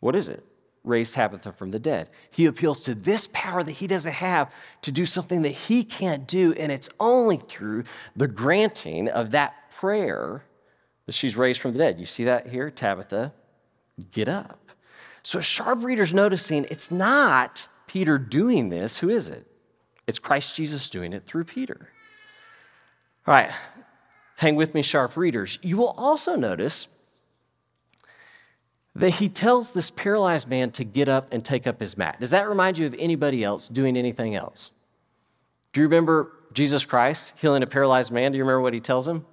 What 0.00 0.14
is 0.14 0.28
it? 0.28 0.44
Raised 0.84 1.14
Tabitha 1.14 1.52
from 1.52 1.70
the 1.70 1.78
dead. 1.78 2.08
He 2.30 2.46
appeals 2.46 2.80
to 2.82 2.94
this 2.94 3.28
power 3.32 3.62
that 3.62 3.72
he 3.72 3.86
doesn't 3.86 4.14
have 4.14 4.52
to 4.82 4.92
do 4.92 5.06
something 5.06 5.42
that 5.42 5.52
he 5.52 5.84
can't 5.84 6.26
do, 6.26 6.52
and 6.54 6.72
it's 6.72 6.88
only 6.98 7.36
through 7.36 7.84
the 8.16 8.28
granting 8.28 9.08
of 9.08 9.30
that 9.30 9.70
prayer 9.70 10.44
that 11.06 11.14
she's 11.14 11.36
raised 11.36 11.60
from 11.60 11.72
the 11.72 11.78
dead. 11.78 12.00
You 12.00 12.06
see 12.06 12.24
that 12.24 12.48
here? 12.48 12.70
Tabitha, 12.70 13.32
get 14.12 14.28
up. 14.28 14.58
So 15.22 15.40
sharp 15.40 15.84
reader's 15.84 16.12
noticing 16.12 16.66
it's 16.70 16.90
not 16.90 17.68
Peter 17.86 18.18
doing 18.18 18.70
this. 18.70 18.98
Who 18.98 19.08
is 19.08 19.30
it? 19.30 19.46
It's 20.06 20.18
Christ 20.18 20.56
Jesus 20.56 20.88
doing 20.88 21.12
it 21.12 21.26
through 21.26 21.44
Peter. 21.44 21.88
All 23.26 23.34
right, 23.34 23.52
hang 24.36 24.56
with 24.56 24.74
me, 24.74 24.82
sharp 24.82 25.16
readers. 25.16 25.60
You 25.62 25.76
will 25.76 25.94
also 25.96 26.34
notice 26.34 26.88
that 28.94 29.10
he 29.10 29.28
tells 29.28 29.72
this 29.72 29.90
paralyzed 29.90 30.48
man 30.48 30.70
to 30.72 30.84
get 30.84 31.08
up 31.08 31.32
and 31.32 31.44
take 31.44 31.66
up 31.66 31.80
his 31.80 31.96
mat. 31.96 32.20
Does 32.20 32.30
that 32.30 32.48
remind 32.48 32.76
you 32.78 32.86
of 32.86 32.94
anybody 32.98 33.42
else 33.42 33.68
doing 33.68 33.96
anything 33.96 34.34
else? 34.34 34.70
Do 35.72 35.80
you 35.80 35.86
remember 35.86 36.32
Jesus 36.52 36.84
Christ 36.84 37.32
healing 37.36 37.62
a 37.62 37.66
paralyzed 37.66 38.12
man? 38.12 38.32
Do 38.32 38.38
you 38.38 38.44
remember 38.44 38.60
what 38.60 38.74
he 38.74 38.80
tells 38.80 39.08
him? 39.08 39.24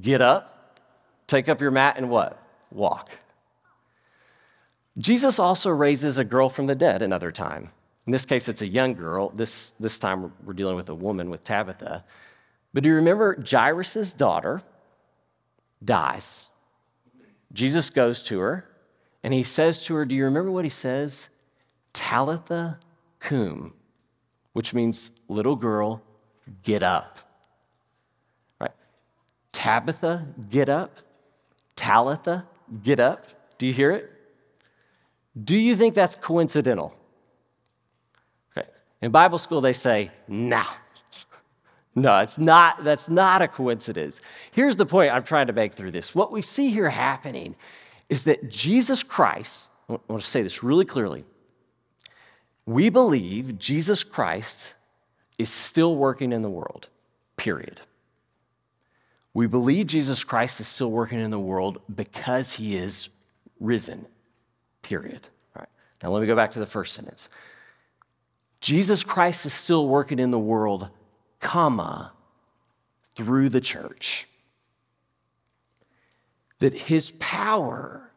Get 0.00 0.20
up, 0.20 0.80
take 1.28 1.48
up 1.48 1.60
your 1.60 1.70
mat, 1.70 1.96
and 1.96 2.10
what? 2.10 2.42
Walk. 2.72 3.10
Jesus 4.98 5.38
also 5.38 5.70
raises 5.70 6.18
a 6.18 6.24
girl 6.24 6.48
from 6.48 6.66
the 6.66 6.74
dead 6.74 7.02
another 7.02 7.30
time. 7.30 7.70
In 8.06 8.12
this 8.12 8.24
case, 8.24 8.48
it's 8.48 8.62
a 8.62 8.66
young 8.66 8.94
girl. 8.94 9.30
This, 9.30 9.70
this 9.78 9.98
time, 9.98 10.32
we're 10.44 10.54
dealing 10.54 10.76
with 10.76 10.88
a 10.88 10.94
woman 10.94 11.30
with 11.30 11.44
Tabitha. 11.44 12.04
But 12.72 12.82
do 12.82 12.88
you 12.88 12.94
remember 12.96 13.42
Jairus' 13.48 14.12
daughter 14.12 14.62
dies? 15.84 16.50
Jesus 17.56 17.88
goes 17.88 18.22
to 18.24 18.38
her 18.38 18.68
and 19.24 19.32
he 19.32 19.42
says 19.42 19.82
to 19.86 19.94
her, 19.94 20.04
Do 20.04 20.14
you 20.14 20.24
remember 20.24 20.50
what 20.50 20.64
he 20.64 20.70
says? 20.70 21.30
Talitha 21.94 22.78
cum, 23.18 23.72
which 24.52 24.74
means 24.74 25.10
little 25.26 25.56
girl, 25.56 26.02
get 26.62 26.82
up. 26.82 27.18
Right? 28.60 28.74
Tabitha, 29.52 30.28
get 30.50 30.68
up. 30.68 30.98
Talitha, 31.76 32.46
get 32.82 33.00
up. 33.00 33.26
Do 33.56 33.66
you 33.66 33.72
hear 33.72 33.90
it? 33.90 34.12
Do 35.42 35.56
you 35.56 35.76
think 35.76 35.94
that's 35.94 36.14
coincidental? 36.14 36.94
Okay. 38.56 38.68
In 39.00 39.10
Bible 39.10 39.38
school, 39.38 39.62
they 39.62 39.72
say, 39.72 40.10
nah. 40.28 40.66
No, 41.98 42.18
it's 42.18 42.36
not, 42.36 42.84
that's 42.84 43.08
not 43.08 43.40
a 43.40 43.48
coincidence. 43.48 44.20
Here's 44.52 44.76
the 44.76 44.84
point 44.84 45.12
I'm 45.12 45.24
trying 45.24 45.46
to 45.46 45.54
make 45.54 45.72
through 45.72 45.92
this. 45.92 46.14
What 46.14 46.30
we 46.30 46.42
see 46.42 46.70
here 46.70 46.90
happening 46.90 47.56
is 48.10 48.24
that 48.24 48.50
Jesus 48.50 49.02
Christ, 49.02 49.70
I 49.88 49.98
want 50.06 50.22
to 50.22 50.28
say 50.28 50.42
this 50.42 50.62
really 50.62 50.84
clearly. 50.84 51.24
We 52.66 52.90
believe 52.90 53.58
Jesus 53.58 54.04
Christ 54.04 54.74
is 55.38 55.48
still 55.48 55.96
working 55.96 56.32
in 56.32 56.42
the 56.42 56.50
world, 56.50 56.88
period. 57.38 57.80
We 59.32 59.46
believe 59.46 59.86
Jesus 59.86 60.22
Christ 60.22 60.60
is 60.60 60.68
still 60.68 60.90
working 60.90 61.20
in 61.20 61.30
the 61.30 61.38
world 61.38 61.80
because 61.94 62.52
he 62.54 62.76
is 62.76 63.08
risen, 63.58 64.06
period. 64.82 65.28
All 65.54 65.60
right. 65.60 65.68
Now 66.02 66.10
let 66.10 66.20
me 66.20 66.26
go 66.26 66.36
back 66.36 66.52
to 66.52 66.58
the 66.58 66.66
first 66.66 66.94
sentence. 66.94 67.30
Jesus 68.60 69.02
Christ 69.02 69.46
is 69.46 69.54
still 69.54 69.88
working 69.88 70.18
in 70.18 70.30
the 70.30 70.38
world 70.38 70.90
comma, 71.40 72.12
through 73.14 73.48
the 73.48 73.60
church. 73.60 74.28
That 76.58 76.72
his 76.72 77.10
power 77.12 78.10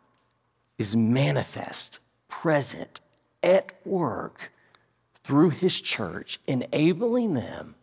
is 0.78 0.96
manifest, 0.96 2.00
present, 2.28 3.02
at 3.42 3.74
work 3.86 4.52
through 5.24 5.50
his 5.52 5.80
church, 5.80 6.40
enabling 6.48 7.34
them 7.34 7.76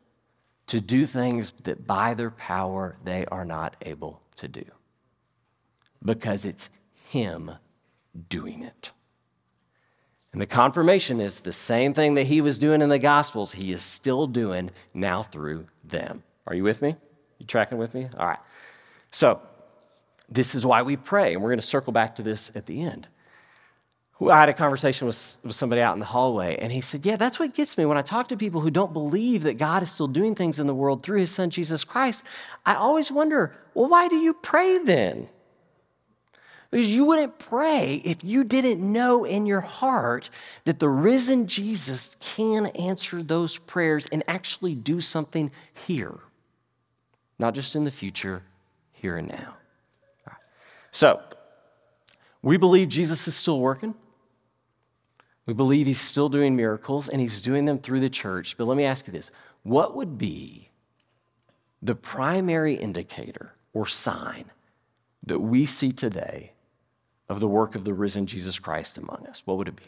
to 0.67 0.81
do 0.81 1.07
things 1.07 1.53
that 1.63 1.87
by 1.87 2.15
their 2.15 2.31
power 2.31 2.97
they 3.05 3.25
are 3.27 3.45
not 3.45 3.77
able 3.83 4.21
to 4.37 4.49
do. 4.49 4.65
Because 6.05 6.45
it's 6.45 6.69
him 7.09 7.53
doing 8.29 8.63
it. 8.63 8.91
And 10.37 10.43
the 10.43 10.47
confirmation 10.47 11.19
is 11.19 11.41
the 11.41 11.53
same 11.55 11.95
thing 11.95 12.13
that 12.17 12.25
he 12.25 12.43
was 12.43 12.59
doing 12.59 12.83
in 12.83 12.91
the 12.91 12.99
Gospels, 12.99 13.53
he 13.53 13.73
is 13.73 13.83
still 13.83 14.27
doing 14.27 14.71
now 14.95 15.23
through 15.23 15.67
them. 15.83 16.25
Are 16.47 16.55
you 16.55 16.63
with 16.63 16.83
me? 16.83 16.95
You 17.39 17.47
tracking 17.47 17.79
with 17.79 17.95
me? 17.95 18.11
All 18.19 18.27
right. 18.27 18.39
So, 19.11 19.41
this 20.29 20.55
is 20.55 20.67
why 20.67 20.83
we 20.83 20.99
pray, 20.99 21.33
and 21.33 21.43
we're 21.43 21.49
going 21.49 21.59
to 21.59 21.67
circle 21.67 21.91
back 21.91 22.17
to 22.17 22.23
this 22.23 22.55
at 22.55 22.67
the 22.67 22.83
end. 22.83 23.09
I 24.21 24.39
had 24.39 24.51
a 24.51 24.53
conversation 24.53 25.07
with, 25.07 25.39
with 25.43 25.57
somebody 25.57 25.81
out 25.81 25.95
in 25.95 26.01
the 26.01 26.05
hallway, 26.05 26.59
and 26.59 26.71
he 26.71 26.83
said, 26.83 27.07
Yeah, 27.07 27.17
that's 27.17 27.39
what 27.39 27.55
gets 27.55 27.79
me. 27.79 27.87
When 27.87 27.97
I 27.97 28.03
talk 28.03 28.29
to 28.29 28.37
people 28.37 28.61
who 28.61 28.71
don't 28.71 28.93
believe 28.93 29.43
that 29.45 29.57
God 29.57 29.83
is 29.83 29.91
still 29.91 30.07
doing 30.07 30.35
things 30.35 30.61
in 30.61 30.67
the 30.67 30.75
world 30.75 31.03
through 31.03 31.21
his 31.21 31.31
son, 31.31 31.49
Jesus 31.49 31.83
Christ, 31.83 32.25
I 32.67 32.75
always 32.75 33.11
wonder, 33.11 33.57
well, 33.73 33.89
why 33.89 34.09
do 34.09 34.17
you 34.17 34.35
pray 34.35 34.81
then? 34.85 35.31
Because 36.71 36.95
you 36.95 37.05
wouldn't 37.05 37.39
pray 37.39 38.03
if 38.05 38.25
you 38.25 38.45
didn't 38.45 38.81
know 38.81 39.25
in 39.25 39.47
your 39.47 39.61
heart 39.61 40.31
that 40.65 40.79
the 40.79 40.89
risen 40.89 41.47
Jesus 41.47 42.17
can 42.17 42.67
answer 42.69 43.23
those 43.23 43.59
prayers 43.59 44.07
and 44.11 44.23
actually 44.27 44.75
do 44.75 45.01
something 45.01 45.51
here, 45.87 46.19
not 47.39 47.55
just 47.55 47.77
in 47.77 47.85
the 47.85 47.91
future, 47.91 48.43
here 48.93 49.17
and 49.17 49.29
now. 49.29 49.55
So, 50.91 51.21
we 52.43 52.57
believe 52.57 52.89
Jesus 52.89 53.29
is 53.29 53.37
still 53.37 53.61
working. 53.61 53.95
We 55.47 55.55
believe 55.55 55.87
he's 55.87 56.01
still 56.01 56.29
doing 56.29 56.57
miracles 56.57 57.09
and 57.09 57.21
he's 57.21 57.41
doing 57.41 57.65
them 57.65 57.79
through 57.79 58.01
the 58.01 58.11
church. 58.11 58.57
But 58.57 58.67
let 58.67 58.77
me 58.77 58.85
ask 58.85 59.07
you 59.07 59.13
this 59.13 59.31
what 59.63 59.95
would 59.95 60.19
be 60.19 60.71
the 61.83 61.95
primary 61.95 62.75
indicator 62.75 63.55
or 63.73 63.87
sign 63.87 64.47
that 65.25 65.41
we 65.41 65.67
see 65.67 65.93
today 65.93 66.53
of 67.29 67.41
the 67.41 67.49
work 67.49 67.75
of 67.75 67.85
the 67.85 67.95
risen 67.95 68.27
Jesus 68.27 68.59
Christ 68.59 68.99
among 68.99 69.27
us? 69.29 69.43
What 69.45 69.59
would 69.59 69.69
it 69.69 69.77
be? 69.77 69.85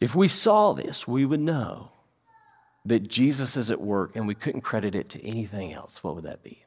If 0.00 0.14
we 0.14 0.28
saw 0.28 0.72
this, 0.72 1.08
we 1.08 1.24
would 1.24 1.40
know 1.40 1.90
that 2.84 3.08
Jesus 3.08 3.56
is 3.56 3.70
at 3.70 3.80
work 3.80 4.14
and 4.14 4.26
we 4.26 4.34
couldn't 4.34 4.60
credit 4.60 4.94
it 4.94 5.08
to 5.10 5.24
anything 5.24 5.72
else. 5.72 6.04
What 6.04 6.14
would 6.14 6.24
that 6.24 6.42
be? 6.42 6.64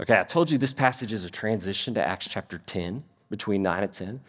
Okay, 0.00 0.18
I 0.18 0.24
told 0.24 0.50
you 0.50 0.58
this 0.58 0.72
passage 0.72 1.12
is 1.12 1.24
a 1.24 1.30
transition 1.30 1.94
to 1.94 2.04
Acts 2.04 2.28
chapter 2.28 2.58
10, 2.58 3.04
between 3.30 3.62
9 3.62 3.82
and 3.82 3.92
10. 3.92 4.20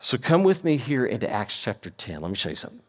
So 0.00 0.18
come 0.18 0.42
with 0.42 0.64
me 0.64 0.76
here 0.76 1.06
into 1.06 1.30
Acts 1.30 1.60
chapter 1.60 1.90
10. 1.90 2.20
Let 2.20 2.30
me 2.30 2.36
show 2.36 2.50
you 2.50 2.56
something. 2.56 2.82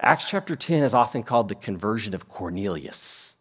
Acts 0.00 0.26
chapter 0.26 0.54
10 0.54 0.82
is 0.82 0.94
often 0.94 1.22
called 1.22 1.48
the 1.48 1.54
conversion 1.54 2.14
of 2.14 2.28
Cornelius. 2.28 3.37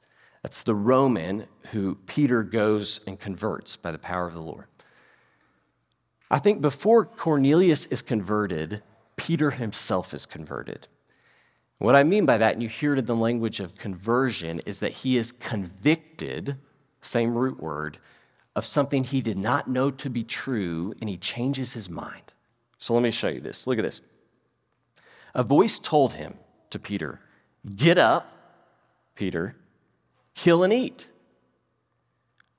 That's 0.47 0.63
the 0.63 0.75
Roman 0.75 1.45
who 1.73 1.95
Peter 2.05 2.41
goes 2.41 3.01
and 3.05 3.19
converts 3.19 3.75
by 3.75 3.91
the 3.91 3.97
power 3.97 4.27
of 4.27 4.33
the 4.33 4.39
Lord. 4.39 4.67
I 6.31 6.39
think 6.39 6.61
before 6.61 7.03
Cornelius 7.03 7.85
is 7.87 8.01
converted, 8.01 8.81
Peter 9.17 9.51
himself 9.51 10.13
is 10.13 10.25
converted. 10.25 10.87
What 11.79 11.97
I 11.97 12.03
mean 12.03 12.25
by 12.25 12.37
that, 12.37 12.53
and 12.53 12.63
you 12.63 12.69
hear 12.69 12.93
it 12.93 12.99
in 12.99 13.03
the 13.03 13.13
language 13.13 13.59
of 13.59 13.75
conversion, 13.75 14.61
is 14.65 14.79
that 14.79 14.93
he 14.93 15.17
is 15.17 15.33
convicted, 15.33 16.55
same 17.01 17.35
root 17.35 17.59
word, 17.59 17.97
of 18.55 18.65
something 18.65 19.03
he 19.03 19.19
did 19.19 19.37
not 19.37 19.67
know 19.67 19.91
to 19.91 20.09
be 20.09 20.23
true, 20.23 20.93
and 21.01 21.09
he 21.09 21.17
changes 21.17 21.73
his 21.73 21.89
mind. 21.89 22.31
So 22.77 22.93
let 22.93 23.03
me 23.03 23.11
show 23.11 23.27
you 23.27 23.41
this. 23.41 23.67
Look 23.67 23.79
at 23.79 23.83
this. 23.83 23.99
A 25.33 25.43
voice 25.43 25.77
told 25.77 26.13
him 26.13 26.35
to 26.69 26.79
Peter, 26.79 27.19
Get 27.75 27.97
up, 27.97 28.31
Peter, 29.13 29.57
kill 30.37 30.63
and 30.63 30.71
eat. 30.71 31.09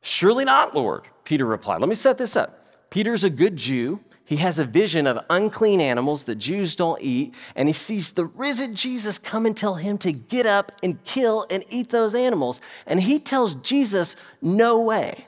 Surely 0.03 0.45
not, 0.45 0.75
Lord, 0.75 1.05
Peter 1.25 1.47
replied. 1.47 1.81
Let 1.81 1.89
me 1.89 1.95
set 1.95 2.19
this 2.19 2.37
up. 2.37 2.65
Peter's 2.91 3.25
a 3.25 3.31
good 3.31 3.57
Jew. 3.57 4.01
He 4.25 4.37
has 4.37 4.59
a 4.59 4.65
vision 4.65 5.07
of 5.07 5.25
unclean 5.31 5.81
animals 5.81 6.25
that 6.25 6.35
Jews 6.35 6.77
don't 6.77 7.01
eat, 7.01 7.35
and 7.57 7.67
he 7.67 7.73
sees 7.73 8.13
the 8.13 8.27
risen 8.27 8.75
Jesus 8.75 9.19
come 9.19 9.47
and 9.47 9.57
tell 9.57 9.77
him 9.77 9.97
to 9.99 10.13
get 10.13 10.45
up 10.45 10.73
and 10.83 11.03
kill 11.05 11.47
and 11.51 11.65
eat 11.71 11.89
those 11.89 12.15
animals. 12.15 12.61
And 12.87 13.01
he 13.01 13.19
tells 13.19 13.55
Jesus, 13.55 14.17
No 14.43 14.79
way. 14.81 15.27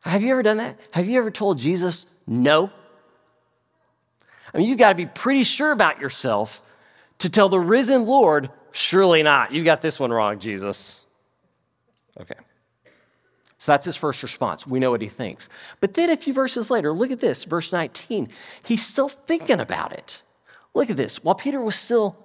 Have 0.00 0.22
you 0.22 0.32
ever 0.32 0.42
done 0.42 0.56
that? 0.56 0.76
Have 0.90 1.08
you 1.08 1.18
ever 1.18 1.30
told 1.30 1.58
Jesus 1.58 2.18
no? 2.26 2.72
I 4.52 4.58
mean, 4.58 4.68
you've 4.68 4.78
got 4.78 4.88
to 4.88 4.96
be 4.96 5.06
pretty 5.06 5.44
sure 5.44 5.70
about 5.70 6.00
yourself 6.00 6.64
to 7.18 7.30
tell 7.30 7.48
the 7.48 7.60
risen 7.60 8.06
Lord, 8.06 8.50
Surely 8.72 9.22
not. 9.22 9.52
You 9.52 9.62
got 9.62 9.82
this 9.82 10.00
one 10.00 10.10
wrong, 10.10 10.38
Jesus. 10.38 11.01
Okay. 12.20 12.34
So 13.58 13.72
that's 13.72 13.86
his 13.86 13.96
first 13.96 14.22
response. 14.24 14.66
We 14.66 14.80
know 14.80 14.90
what 14.90 15.02
he 15.02 15.08
thinks. 15.08 15.48
But 15.80 15.94
then 15.94 16.10
a 16.10 16.16
few 16.16 16.34
verses 16.34 16.68
later, 16.70 16.92
look 16.92 17.12
at 17.12 17.20
this, 17.20 17.44
verse 17.44 17.72
19. 17.72 18.28
He's 18.64 18.84
still 18.84 19.08
thinking 19.08 19.60
about 19.60 19.92
it. 19.92 20.22
Look 20.74 20.90
at 20.90 20.96
this. 20.96 21.22
While 21.22 21.36
Peter 21.36 21.60
was 21.60 21.76
still 21.76 22.16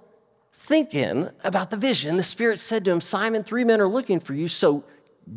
thinking 0.52 1.30
about 1.44 1.70
the 1.70 1.76
vision, 1.76 2.16
the 2.16 2.24
Spirit 2.24 2.58
said 2.58 2.84
to 2.84 2.90
him, 2.90 3.00
Simon, 3.00 3.44
three 3.44 3.62
men 3.62 3.80
are 3.80 3.86
looking 3.86 4.18
for 4.18 4.34
you, 4.34 4.48
so 4.48 4.84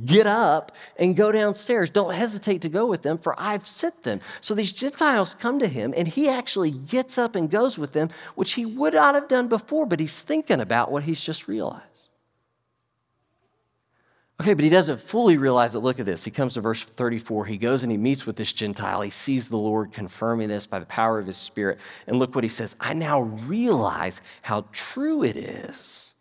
get 0.06 0.26
up 0.26 0.72
and 0.98 1.16
go 1.16 1.32
downstairs. 1.32 1.92
Don't 1.92 2.14
hesitate 2.14 2.62
to 2.64 2.70
go 2.70 2.88
with 2.88 3.04
them, 3.04 3.20
for 3.20 3.40
I've 3.40 3.68
sent 3.68 4.02
them. 4.02 4.22
So 4.40 4.56
these 4.56 4.74
Gentiles 4.74 5.36
come 5.36 5.60
to 5.60 5.68
him, 5.68 5.94
and 5.96 6.08
he 6.08 6.28
actually 6.28 6.72
gets 6.72 7.20
up 7.20 7.36
and 7.36 7.48
goes 7.50 7.78
with 7.78 7.92
them, 7.92 8.10
which 8.34 8.54
he 8.54 8.66
would 8.66 8.96
not 8.96 9.14
have 9.14 9.28
done 9.28 9.48
before, 9.48 9.86
but 9.86 10.00
he's 10.00 10.22
thinking 10.22 10.62
about 10.62 10.92
what 10.92 11.04
he's 11.04 11.24
just 11.24 11.48
realized. 11.48 11.91
Okay, 14.42 14.56
but 14.56 14.64
he 14.64 14.72
doesn't 14.72 15.00
fully 15.00 15.38
realize 15.38 15.76
it. 15.76 15.82
Look 15.82 16.00
at 16.00 16.08
this. 16.08 16.26
He 16.26 16.32
comes 16.32 16.56
to 16.56 16.62
verse 16.62 16.82
34. 16.82 17.46
He 17.46 17.58
goes 17.58 17.84
and 17.84 17.92
he 17.92 17.98
meets 17.98 18.26
with 18.26 18.38
this 18.38 18.52
Gentile. 18.52 19.02
He 19.02 19.12
sees 19.12 19.50
the 19.50 19.58
Lord 19.58 19.94
confirming 19.94 20.48
this 20.48 20.66
by 20.66 20.80
the 20.80 20.86
power 20.88 21.20
of 21.20 21.28
his 21.28 21.38
Spirit. 21.38 21.78
And 22.08 22.18
look 22.18 22.34
what 22.34 22.44
he 22.44 22.50
says 22.50 22.76
I 22.80 22.96
now 22.96 23.22
realize 23.22 24.20
how 24.42 24.66
true 24.72 25.24
it 25.24 25.36
is 25.36 26.16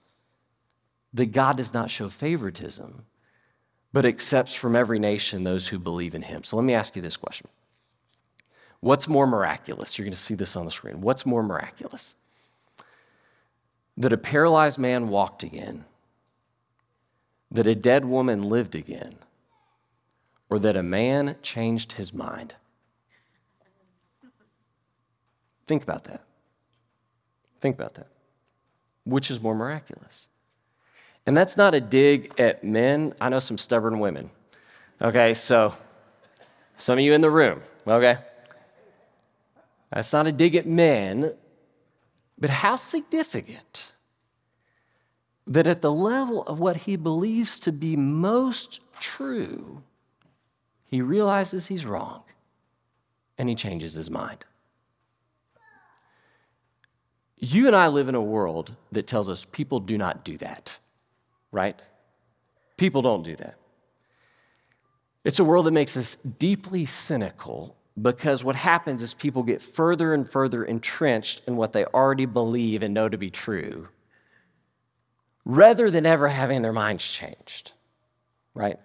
that 1.14 1.32
God 1.32 1.56
does 1.56 1.72
not 1.72 1.90
show 1.90 2.10
favoritism, 2.10 3.06
but 3.90 4.04
accepts 4.04 4.54
from 4.54 4.76
every 4.76 4.98
nation 4.98 5.42
those 5.42 5.68
who 5.68 5.78
believe 5.78 6.14
in 6.14 6.20
him. 6.20 6.44
So 6.44 6.58
let 6.58 6.64
me 6.66 6.74
ask 6.74 6.96
you 6.96 7.00
this 7.00 7.16
question 7.16 7.48
What's 8.80 9.08
more 9.08 9.26
miraculous? 9.26 9.96
You're 9.96 10.04
going 10.04 10.12
to 10.12 10.18
see 10.18 10.34
this 10.34 10.56
on 10.56 10.66
the 10.66 10.70
screen. 10.70 11.00
What's 11.00 11.24
more 11.24 11.42
miraculous? 11.42 12.16
That 13.96 14.12
a 14.12 14.18
paralyzed 14.18 14.78
man 14.78 15.08
walked 15.08 15.42
again, 15.42 15.86
that 17.50 17.66
a 17.66 17.74
dead 17.74 18.04
woman 18.04 18.42
lived 18.42 18.74
again, 18.74 19.14
or 20.48 20.58
that 20.58 20.76
a 20.76 20.82
man 20.82 21.36
changed 21.42 21.92
his 21.92 22.12
mind? 22.12 22.54
Think 25.66 25.82
about 25.82 26.04
that. 26.04 26.22
Think 27.60 27.76
about 27.76 27.94
that. 27.94 28.08
Which 29.04 29.30
is 29.30 29.40
more 29.40 29.54
miraculous? 29.54 30.28
And 31.26 31.36
that's 31.36 31.56
not 31.56 31.74
a 31.74 31.80
dig 31.80 32.32
at 32.40 32.64
men. 32.64 33.14
I 33.20 33.28
know 33.28 33.38
some 33.38 33.58
stubborn 33.58 34.00
women. 34.00 34.30
Okay, 35.02 35.34
so 35.34 35.74
some 36.76 36.98
of 36.98 37.04
you 37.04 37.12
in 37.12 37.20
the 37.20 37.30
room, 37.30 37.60
okay? 37.86 38.18
That's 39.92 40.12
not 40.12 40.26
a 40.26 40.32
dig 40.32 40.54
at 40.54 40.66
men, 40.66 41.34
but 42.38 42.50
how 42.50 42.76
significant 42.76 43.92
that 45.46 45.66
at 45.66 45.80
the 45.80 45.92
level 45.92 46.42
of 46.42 46.60
what 46.60 46.76
he 46.76 46.96
believes 46.96 47.58
to 47.60 47.72
be 47.72 47.96
most 47.96 48.80
true, 49.00 49.82
he 50.86 51.00
realizes 51.00 51.66
he's 51.66 51.86
wrong 51.86 52.22
and 53.38 53.48
he 53.48 53.54
changes 53.54 53.94
his 53.94 54.10
mind. 54.10 54.44
You 57.38 57.66
and 57.66 57.74
I 57.74 57.88
live 57.88 58.08
in 58.08 58.14
a 58.14 58.22
world 58.22 58.74
that 58.92 59.06
tells 59.06 59.30
us 59.30 59.44
people 59.46 59.80
do 59.80 59.96
not 59.96 60.24
do 60.24 60.36
that, 60.38 60.78
right? 61.50 61.80
People 62.76 63.00
don't 63.00 63.22
do 63.22 63.34
that. 63.36 63.56
It's 65.24 65.38
a 65.38 65.44
world 65.44 65.66
that 65.66 65.70
makes 65.72 65.96
us 65.96 66.16
deeply 66.16 66.86
cynical 66.86 67.76
because 68.00 68.44
what 68.44 68.56
happens 68.56 69.02
is 69.02 69.14
people 69.14 69.42
get 69.42 69.62
further 69.62 70.12
and 70.14 70.28
further 70.28 70.64
entrenched 70.64 71.42
in 71.46 71.56
what 71.56 71.72
they 71.72 71.84
already 71.86 72.26
believe 72.26 72.82
and 72.82 72.94
know 72.94 73.08
to 73.08 73.18
be 73.18 73.30
true 73.30 73.88
rather 75.50 75.90
than 75.90 76.06
ever 76.06 76.28
having 76.28 76.62
their 76.62 76.72
minds 76.72 77.04
changed, 77.04 77.72
right? 78.54 78.78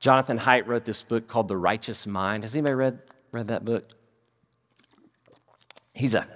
Jonathan 0.00 0.38
Haidt 0.38 0.66
wrote 0.66 0.84
this 0.84 1.02
book 1.02 1.28
called 1.28 1.48
The 1.48 1.56
Righteous 1.56 2.06
Mind. 2.06 2.44
Has 2.44 2.54
anybody 2.54 2.74
read, 2.74 2.98
read 3.30 3.48
that 3.48 3.64
book? 3.64 3.88
He's 5.94 6.14
a 6.14 6.26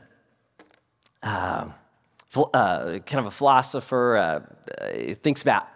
uh, 1.23 1.69
uh, 2.55 2.99
kind 3.01 3.19
of 3.19 3.27
a 3.27 3.31
philosopher, 3.31 4.17
uh, 4.17 4.41
thinks 5.23 5.43
about 5.43 5.67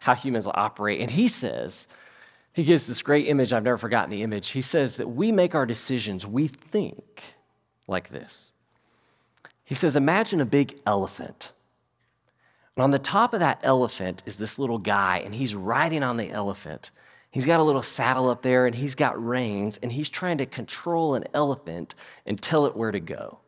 how 0.00 0.14
humans 0.14 0.46
operate, 0.46 1.00
and 1.00 1.10
he 1.10 1.28
says, 1.28 1.88
he 2.52 2.64
gives 2.64 2.86
this 2.86 3.02
great 3.02 3.28
image. 3.28 3.52
I've 3.52 3.64
never 3.64 3.76
forgotten 3.76 4.10
the 4.10 4.22
image. 4.22 4.48
He 4.48 4.62
says 4.62 4.96
that 4.96 5.08
we 5.08 5.30
make 5.30 5.54
our 5.54 5.66
decisions, 5.66 6.26
we 6.26 6.48
think 6.48 7.22
like 7.86 8.08
this. 8.08 8.50
He 9.62 9.74
says, 9.74 9.94
Imagine 9.94 10.40
a 10.40 10.46
big 10.46 10.78
elephant. 10.86 11.52
And 12.76 12.82
on 12.82 12.90
the 12.90 12.98
top 12.98 13.32
of 13.32 13.40
that 13.40 13.60
elephant 13.62 14.22
is 14.26 14.36
this 14.36 14.58
little 14.58 14.78
guy, 14.78 15.22
and 15.24 15.34
he's 15.34 15.54
riding 15.54 16.02
on 16.02 16.18
the 16.18 16.30
elephant. 16.30 16.90
He's 17.30 17.46
got 17.46 17.60
a 17.60 17.64
little 17.64 17.82
saddle 17.82 18.28
up 18.28 18.42
there, 18.42 18.66
and 18.66 18.74
he's 18.74 18.94
got 18.94 19.22
reins, 19.22 19.78
and 19.78 19.92
he's 19.92 20.10
trying 20.10 20.38
to 20.38 20.46
control 20.46 21.14
an 21.14 21.24
elephant 21.32 21.94
and 22.26 22.40
tell 22.40 22.66
it 22.66 22.76
where 22.76 22.92
to 22.92 23.00
go. 23.00 23.38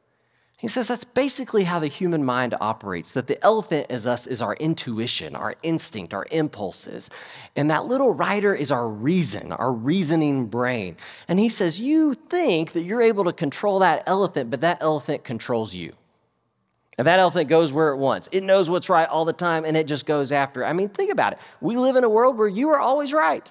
He 0.59 0.67
says 0.67 0.89
that's 0.89 1.05
basically 1.05 1.65
how 1.65 1.79
the 1.79 1.87
human 1.87 2.25
mind 2.25 2.55
operates, 2.61 3.13
that 3.13 3.29
the 3.29 3.43
elephant 3.45 3.87
is 3.91 4.09
us 4.09 4.27
is 4.27 4.43
our 4.43 4.55
intuition, 4.55 5.37
our 5.37 5.55
instinct, 5.63 6.13
our 6.13 6.27
impulses. 6.33 7.11
And 7.55 7.71
that 7.71 7.85
little 7.85 8.13
rider 8.13 8.55
is 8.55 8.73
our 8.73 8.89
reason, 8.89 9.53
our 9.53 9.73
reasoning 9.73 10.47
brain. 10.47 10.97
And 11.29 11.39
he 11.39 11.49
says, 11.49 11.79
You 11.79 12.15
think 12.15 12.73
that 12.73 12.83
you're 12.83 13.03
able 13.03 13.23
to 13.25 13.33
control 13.33 13.79
that 13.79 14.03
elephant, 14.07 14.51
but 14.51 14.63
that 14.63 14.79
elephant 14.81 15.23
controls 15.23 15.75
you. 15.75 15.93
And 16.99 17.07
that 17.07 17.21
elephant 17.21 17.49
goes 17.49 17.73
where 17.73 17.91
it 17.91 17.97
wants. 17.97 18.29
It 18.33 18.43
knows 18.43 18.69
what's 18.69 18.89
right 18.89 19.09
all 19.09 19.25
the 19.25 19.33
time 19.33 19.65
and 19.65 19.77
it 19.77 19.87
just 19.87 20.05
goes 20.05 20.33
after. 20.33 20.65
I 20.65 20.73
mean, 20.73 20.89
think 20.89 21.13
about 21.13 21.33
it. 21.33 21.39
We 21.61 21.77
live 21.77 21.95
in 21.95 22.03
a 22.03 22.09
world 22.09 22.37
where 22.37 22.49
you 22.49 22.71
are 22.71 22.81
always 22.81 23.13
right. 23.13 23.51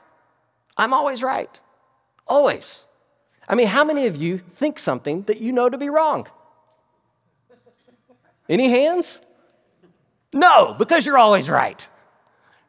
I'm 0.75 0.93
always 0.93 1.23
right. 1.23 1.49
Always. 2.27 2.85
I 3.47 3.55
mean, 3.55 3.67
how 3.67 3.85
many 3.85 4.05
of 4.05 4.17
you 4.17 4.37
think 4.37 4.77
something 4.77 5.23
that 5.23 5.39
you 5.39 5.53
know 5.53 5.69
to 5.69 5.77
be 5.77 5.89
wrong? 5.89 6.27
Any 8.49 8.69
hands? 8.69 9.21
No, 10.33 10.75
because 10.77 11.05
you're 11.05 11.17
always 11.17 11.49
right. 11.49 11.89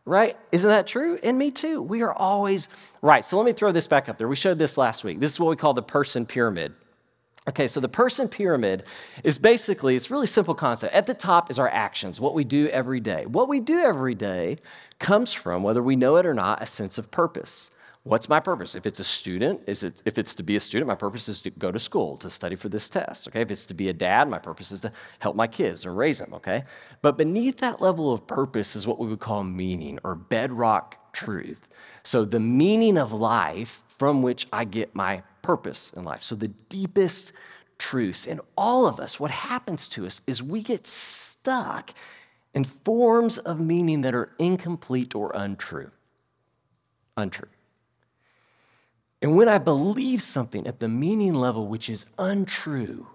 Right? 0.04 0.36
Isn't 0.52 0.70
that 0.70 0.86
true? 0.86 1.18
And 1.22 1.36
me 1.36 1.50
too. 1.50 1.82
We 1.82 2.02
are 2.02 2.12
always 2.12 2.68
right. 3.02 3.24
So 3.24 3.36
let 3.36 3.44
me 3.44 3.52
throw 3.52 3.72
this 3.72 3.88
back 3.88 4.08
up 4.08 4.16
there. 4.16 4.28
We 4.28 4.36
showed 4.36 4.58
this 4.58 4.78
last 4.78 5.02
week. 5.02 5.18
This 5.18 5.32
is 5.32 5.40
what 5.40 5.50
we 5.50 5.56
call 5.56 5.74
the 5.74 5.82
person 5.82 6.24
pyramid. 6.24 6.72
Okay, 7.48 7.66
so 7.66 7.80
the 7.80 7.88
person 7.88 8.28
pyramid 8.28 8.84
is 9.24 9.38
basically, 9.38 9.96
it's 9.96 10.11
really 10.11 10.26
simple 10.26 10.54
concept. 10.54 10.92
At 10.92 11.06
the 11.06 11.14
top 11.14 11.50
is 11.50 11.58
our 11.58 11.68
actions, 11.70 12.20
what 12.20 12.34
we 12.34 12.44
do 12.44 12.68
every 12.68 13.00
day. 13.00 13.24
What 13.24 13.48
we 13.48 13.58
do 13.58 13.78
every 13.78 14.14
day 14.14 14.58
comes 14.98 15.32
from, 15.32 15.62
whether 15.62 15.82
we 15.82 15.96
know 15.96 16.16
it 16.16 16.26
or 16.26 16.34
not, 16.34 16.62
a 16.62 16.66
sense 16.66 16.98
of 16.98 17.11
purpose. 17.11 17.70
What's 18.02 18.28
my 18.28 18.38
purpose? 18.38 18.74
If 18.74 18.84
it's 18.84 19.00
a 19.00 19.04
student, 19.04 19.62
is 19.66 19.82
it 19.82 20.02
if 20.04 20.18
it's 20.18 20.34
to 20.37 20.42
be 20.42 20.56
a 20.56 20.61
student, 20.61 20.88
my 20.88 20.94
purpose 20.94 21.26
is 21.26 21.40
to 21.40 21.50
go 21.50 21.72
to 21.72 21.78
school 21.78 22.18
to 22.18 22.30
study 22.30 22.54
for 22.54 22.68
this 22.68 22.88
test. 22.88 23.28
Okay, 23.28 23.40
if 23.40 23.50
it's 23.50 23.66
to 23.66 23.74
be 23.74 23.88
a 23.88 23.92
dad, 23.94 24.28
my 24.28 24.38
purpose 24.38 24.70
is 24.70 24.80
to 24.80 24.92
help 25.18 25.34
my 25.34 25.46
kids 25.46 25.84
or 25.87 25.92
raise 25.92 26.18
them. 26.18 26.34
Okay, 26.34 26.64
but 27.00 27.16
beneath 27.16 27.58
that 27.58 27.80
level 27.80 28.12
of 28.12 28.26
purpose 28.26 28.76
is 28.76 28.87
what 28.87 28.98
we 28.98 29.08
would 29.08 29.20
call 29.20 29.42
meaning 29.42 29.98
or 30.04 30.14
bedrock 30.14 31.12
truth. 31.12 31.66
So 32.02 32.24
the 32.24 32.40
meaning 32.40 32.98
of 32.98 33.12
life 33.12 33.82
from 33.88 34.22
which 34.22 34.46
I 34.52 34.64
get 34.64 34.94
my 34.94 35.22
purpose 35.48 35.94
in 35.96 36.04
life. 36.04 36.22
So 36.22 36.34
the 36.34 36.48
deepest 36.68 37.32
truths 37.78 38.26
in 38.26 38.38
all 38.54 38.87
of 38.87 39.00
us, 39.00 39.18
what 39.18 39.30
happens 39.30 39.88
to 39.88 40.04
us 40.04 40.20
is 40.26 40.42
we 40.42 40.61
get 40.61 40.87
stuck 40.87 41.94
in 42.52 42.64
forms 42.64 43.38
of 43.38 43.58
meaning 43.58 44.02
that 44.02 44.14
are 44.14 44.34
incomplete 44.38 45.14
or 45.14 45.32
untrue. 45.34 45.90
Untrue. 47.16 47.48
And 49.22 49.37
when 49.37 49.48
I 49.48 49.56
believe 49.56 50.20
something 50.20 50.66
at 50.66 50.80
the 50.80 50.88
meaning 50.88 51.32
level 51.32 51.66
which 51.66 51.88
is 51.88 52.04
untrue, 52.18 53.06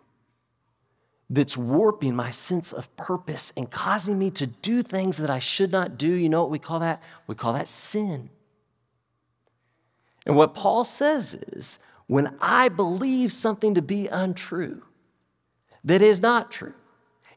that's 1.30 1.56
warping 1.56 2.16
my 2.16 2.32
sense 2.32 2.74
of 2.74 2.96
purpose 2.96 3.54
and 3.56 3.70
causing 3.70 4.18
me 4.18 4.32
to 4.32 4.48
do 4.48 4.82
things 4.82 5.20
that 5.20 5.30
I 5.30 5.38
should 5.38 5.72
not 5.72 6.00
do, 6.00 6.12
you 6.12 6.30
know 6.30 6.42
what 6.42 6.50
we 6.50 6.58
call 6.58 6.80
that? 6.80 7.00
We 7.28 7.36
call 7.36 7.54
that 7.54 7.68
sin. 7.68 8.32
And 10.26 10.36
what 10.36 10.56
Paul 10.56 10.84
says 10.84 11.36
is 11.36 11.78
when 12.14 12.38
I 12.40 12.70
believe 12.70 13.32
something 13.32 13.74
to 13.74 13.82
be 13.82 14.08
untrue, 14.08 14.84
that 15.84 16.04
is 16.04 16.22
not 16.22 16.52
true, 16.52 16.76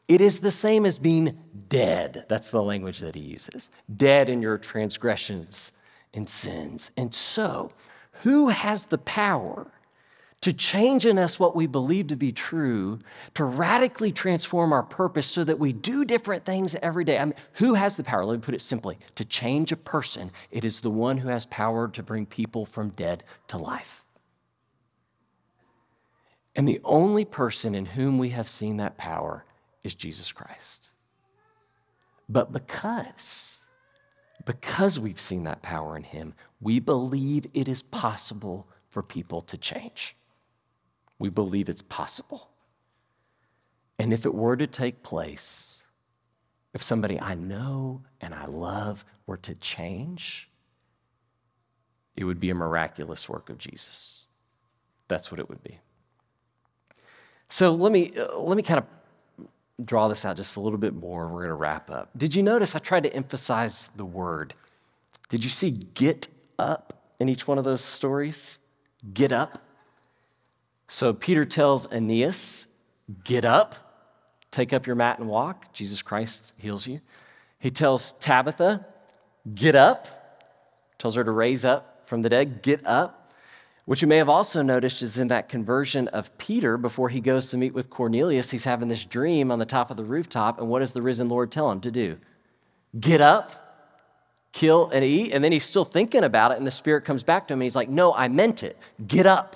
it 0.07 0.21
is 0.21 0.39
the 0.39 0.51
same 0.51 0.85
as 0.85 0.99
being 0.99 1.35
dead. 1.67 2.25
That's 2.29 2.51
the 2.51 2.61
language 2.61 2.99
that 2.99 3.15
he 3.15 3.21
uses 3.21 3.71
dead 3.95 4.29
in 4.29 4.39
your 4.39 4.59
transgressions 4.59 5.71
and 6.13 6.29
sins. 6.29 6.91
And 6.95 7.11
so, 7.11 7.71
who 8.21 8.49
has 8.49 8.85
the 8.85 8.99
power 8.99 9.65
to 10.41 10.53
change 10.53 11.07
in 11.07 11.17
us 11.17 11.39
what 11.39 11.55
we 11.55 11.65
believe 11.65 12.05
to 12.09 12.15
be 12.15 12.31
true, 12.31 12.99
to 13.33 13.45
radically 13.45 14.11
transform 14.11 14.71
our 14.71 14.83
purpose 14.83 15.25
so 15.25 15.43
that 15.43 15.57
we 15.57 15.73
do 15.73 16.05
different 16.05 16.45
things 16.45 16.75
every 16.83 17.03
day? 17.03 17.17
I 17.17 17.25
mean, 17.25 17.33
who 17.53 17.73
has 17.73 17.97
the 17.97 18.03
power? 18.03 18.23
Let 18.23 18.35
me 18.35 18.41
put 18.41 18.53
it 18.53 18.61
simply 18.61 18.99
to 19.15 19.25
change 19.25 19.71
a 19.71 19.75
person, 19.75 20.29
it 20.51 20.63
is 20.63 20.81
the 20.81 20.91
one 20.91 21.17
who 21.17 21.29
has 21.29 21.47
power 21.47 21.87
to 21.87 22.03
bring 22.03 22.27
people 22.27 22.63
from 22.63 22.89
dead 22.89 23.23
to 23.47 23.57
life. 23.57 24.03
And 26.57 26.67
the 26.67 26.81
only 26.83 27.23
person 27.23 27.75
in 27.75 27.85
whom 27.85 28.17
we 28.17 28.29
have 28.29 28.49
seen 28.49 28.77
that 28.77 28.97
power 28.97 29.45
is 29.83 29.93
Jesus 29.93 30.31
Christ. 30.31 30.89
But 32.27 32.51
because, 32.51 33.59
because 34.43 34.99
we've 34.99 35.19
seen 35.19 35.43
that 35.43 35.61
power 35.61 35.95
in 35.95 36.03
him, 36.03 36.33
we 36.59 36.79
believe 36.79 37.45
it 37.53 37.67
is 37.67 37.83
possible 37.83 38.67
for 38.89 39.03
people 39.03 39.41
to 39.41 39.57
change. 39.57 40.15
We 41.19 41.29
believe 41.29 41.69
it's 41.69 41.83
possible. 41.83 42.49
And 43.99 44.11
if 44.11 44.25
it 44.25 44.33
were 44.33 44.57
to 44.57 44.67
take 44.67 45.03
place, 45.03 45.83
if 46.73 46.81
somebody 46.81 47.21
I 47.21 47.35
know 47.35 48.01
and 48.19 48.33
I 48.33 48.45
love 48.45 49.05
were 49.27 49.37
to 49.37 49.53
change, 49.53 50.49
it 52.15 52.23
would 52.23 52.39
be 52.39 52.49
a 52.49 52.55
miraculous 52.55 53.29
work 53.29 53.51
of 53.51 53.59
Jesus. 53.59 54.25
That's 55.07 55.31
what 55.31 55.39
it 55.39 55.49
would 55.49 55.63
be. 55.63 55.79
So 57.49 57.73
let 57.73 57.91
me, 57.91 58.13
uh, 58.17 58.39
let 58.39 58.57
me 58.57 58.63
kind 58.63 58.79
of 58.79 58.85
draw 59.85 60.07
this 60.07 60.25
out 60.25 60.37
just 60.37 60.57
a 60.57 60.59
little 60.59 60.79
bit 60.79 60.93
more. 60.93 61.27
We're 61.27 61.39
going 61.39 61.49
to 61.49 61.53
wrap 61.55 61.89
up. 61.89 62.09
Did 62.17 62.35
you 62.35 62.43
notice 62.43 62.75
I 62.75 62.79
tried 62.79 63.03
to 63.03 63.13
emphasize 63.13 63.87
the 63.89 64.05
word? 64.05 64.53
Did 65.29 65.43
you 65.43 65.49
see 65.49 65.71
get 65.71 66.27
up 66.57 66.93
in 67.19 67.29
each 67.29 67.47
one 67.47 67.57
of 67.57 67.63
those 67.63 67.81
stories? 67.83 68.59
Get 69.13 69.31
up. 69.31 69.61
So 70.87 71.13
Peter 71.13 71.45
tells 71.45 71.91
Aeneas, 71.91 72.67
Get 73.23 73.45
up, 73.45 73.75
take 74.51 74.73
up 74.73 74.85
your 74.85 74.95
mat 74.97 75.19
and 75.19 75.29
walk. 75.29 75.71
Jesus 75.71 76.01
Christ 76.01 76.53
heals 76.57 76.87
you. 76.87 76.99
He 77.59 77.69
tells 77.69 78.11
Tabitha, 78.13 78.85
Get 79.53 79.75
up. 79.75 80.07
tells 80.97 81.15
her 81.15 81.23
to 81.23 81.31
raise 81.31 81.63
up 81.63 82.05
from 82.05 82.21
the 82.21 82.29
dead, 82.29 82.61
get 82.61 82.85
up. 82.85 83.16
What 83.87 84.01
you 84.01 84.07
may 84.09 84.17
have 84.17 84.27
also 84.27 84.61
noticed 84.61 85.01
is 85.01 85.17
in 85.17 85.29
that 85.29 85.47
conversion 85.47 86.09
of 86.09 86.37
Peter 86.37 86.75
before 86.75 87.07
he 87.07 87.21
goes 87.21 87.51
to 87.51 87.57
meet 87.57 87.73
with 87.73 87.89
Cornelius, 87.89 88.51
he's 88.51 88.65
having 88.65 88.89
this 88.89 89.05
dream 89.05 89.49
on 89.49 89.59
the 89.59 89.65
top 89.65 89.89
of 89.89 89.95
the 89.95 90.03
rooftop. 90.03 90.59
And 90.59 90.67
what 90.67 90.79
does 90.79 90.91
the 90.91 91.01
risen 91.01 91.29
Lord 91.29 91.53
tell 91.53 91.71
him 91.71 91.79
to 91.79 91.89
do? 91.89 92.17
Get 92.99 93.21
up, 93.21 94.51
kill, 94.51 94.89
and 94.89 95.05
eat. 95.05 95.31
And 95.31 95.41
then 95.41 95.53
he's 95.53 95.63
still 95.63 95.85
thinking 95.85 96.25
about 96.25 96.51
it, 96.51 96.57
and 96.57 96.67
the 96.67 96.71
Spirit 96.71 97.05
comes 97.05 97.23
back 97.23 97.47
to 97.47 97.53
him, 97.53 97.61
and 97.61 97.63
he's 97.63 97.77
like, 97.77 97.87
No, 97.87 98.13
I 98.13 98.27
meant 98.27 98.61
it. 98.61 98.75
Get 99.07 99.25
up. 99.25 99.55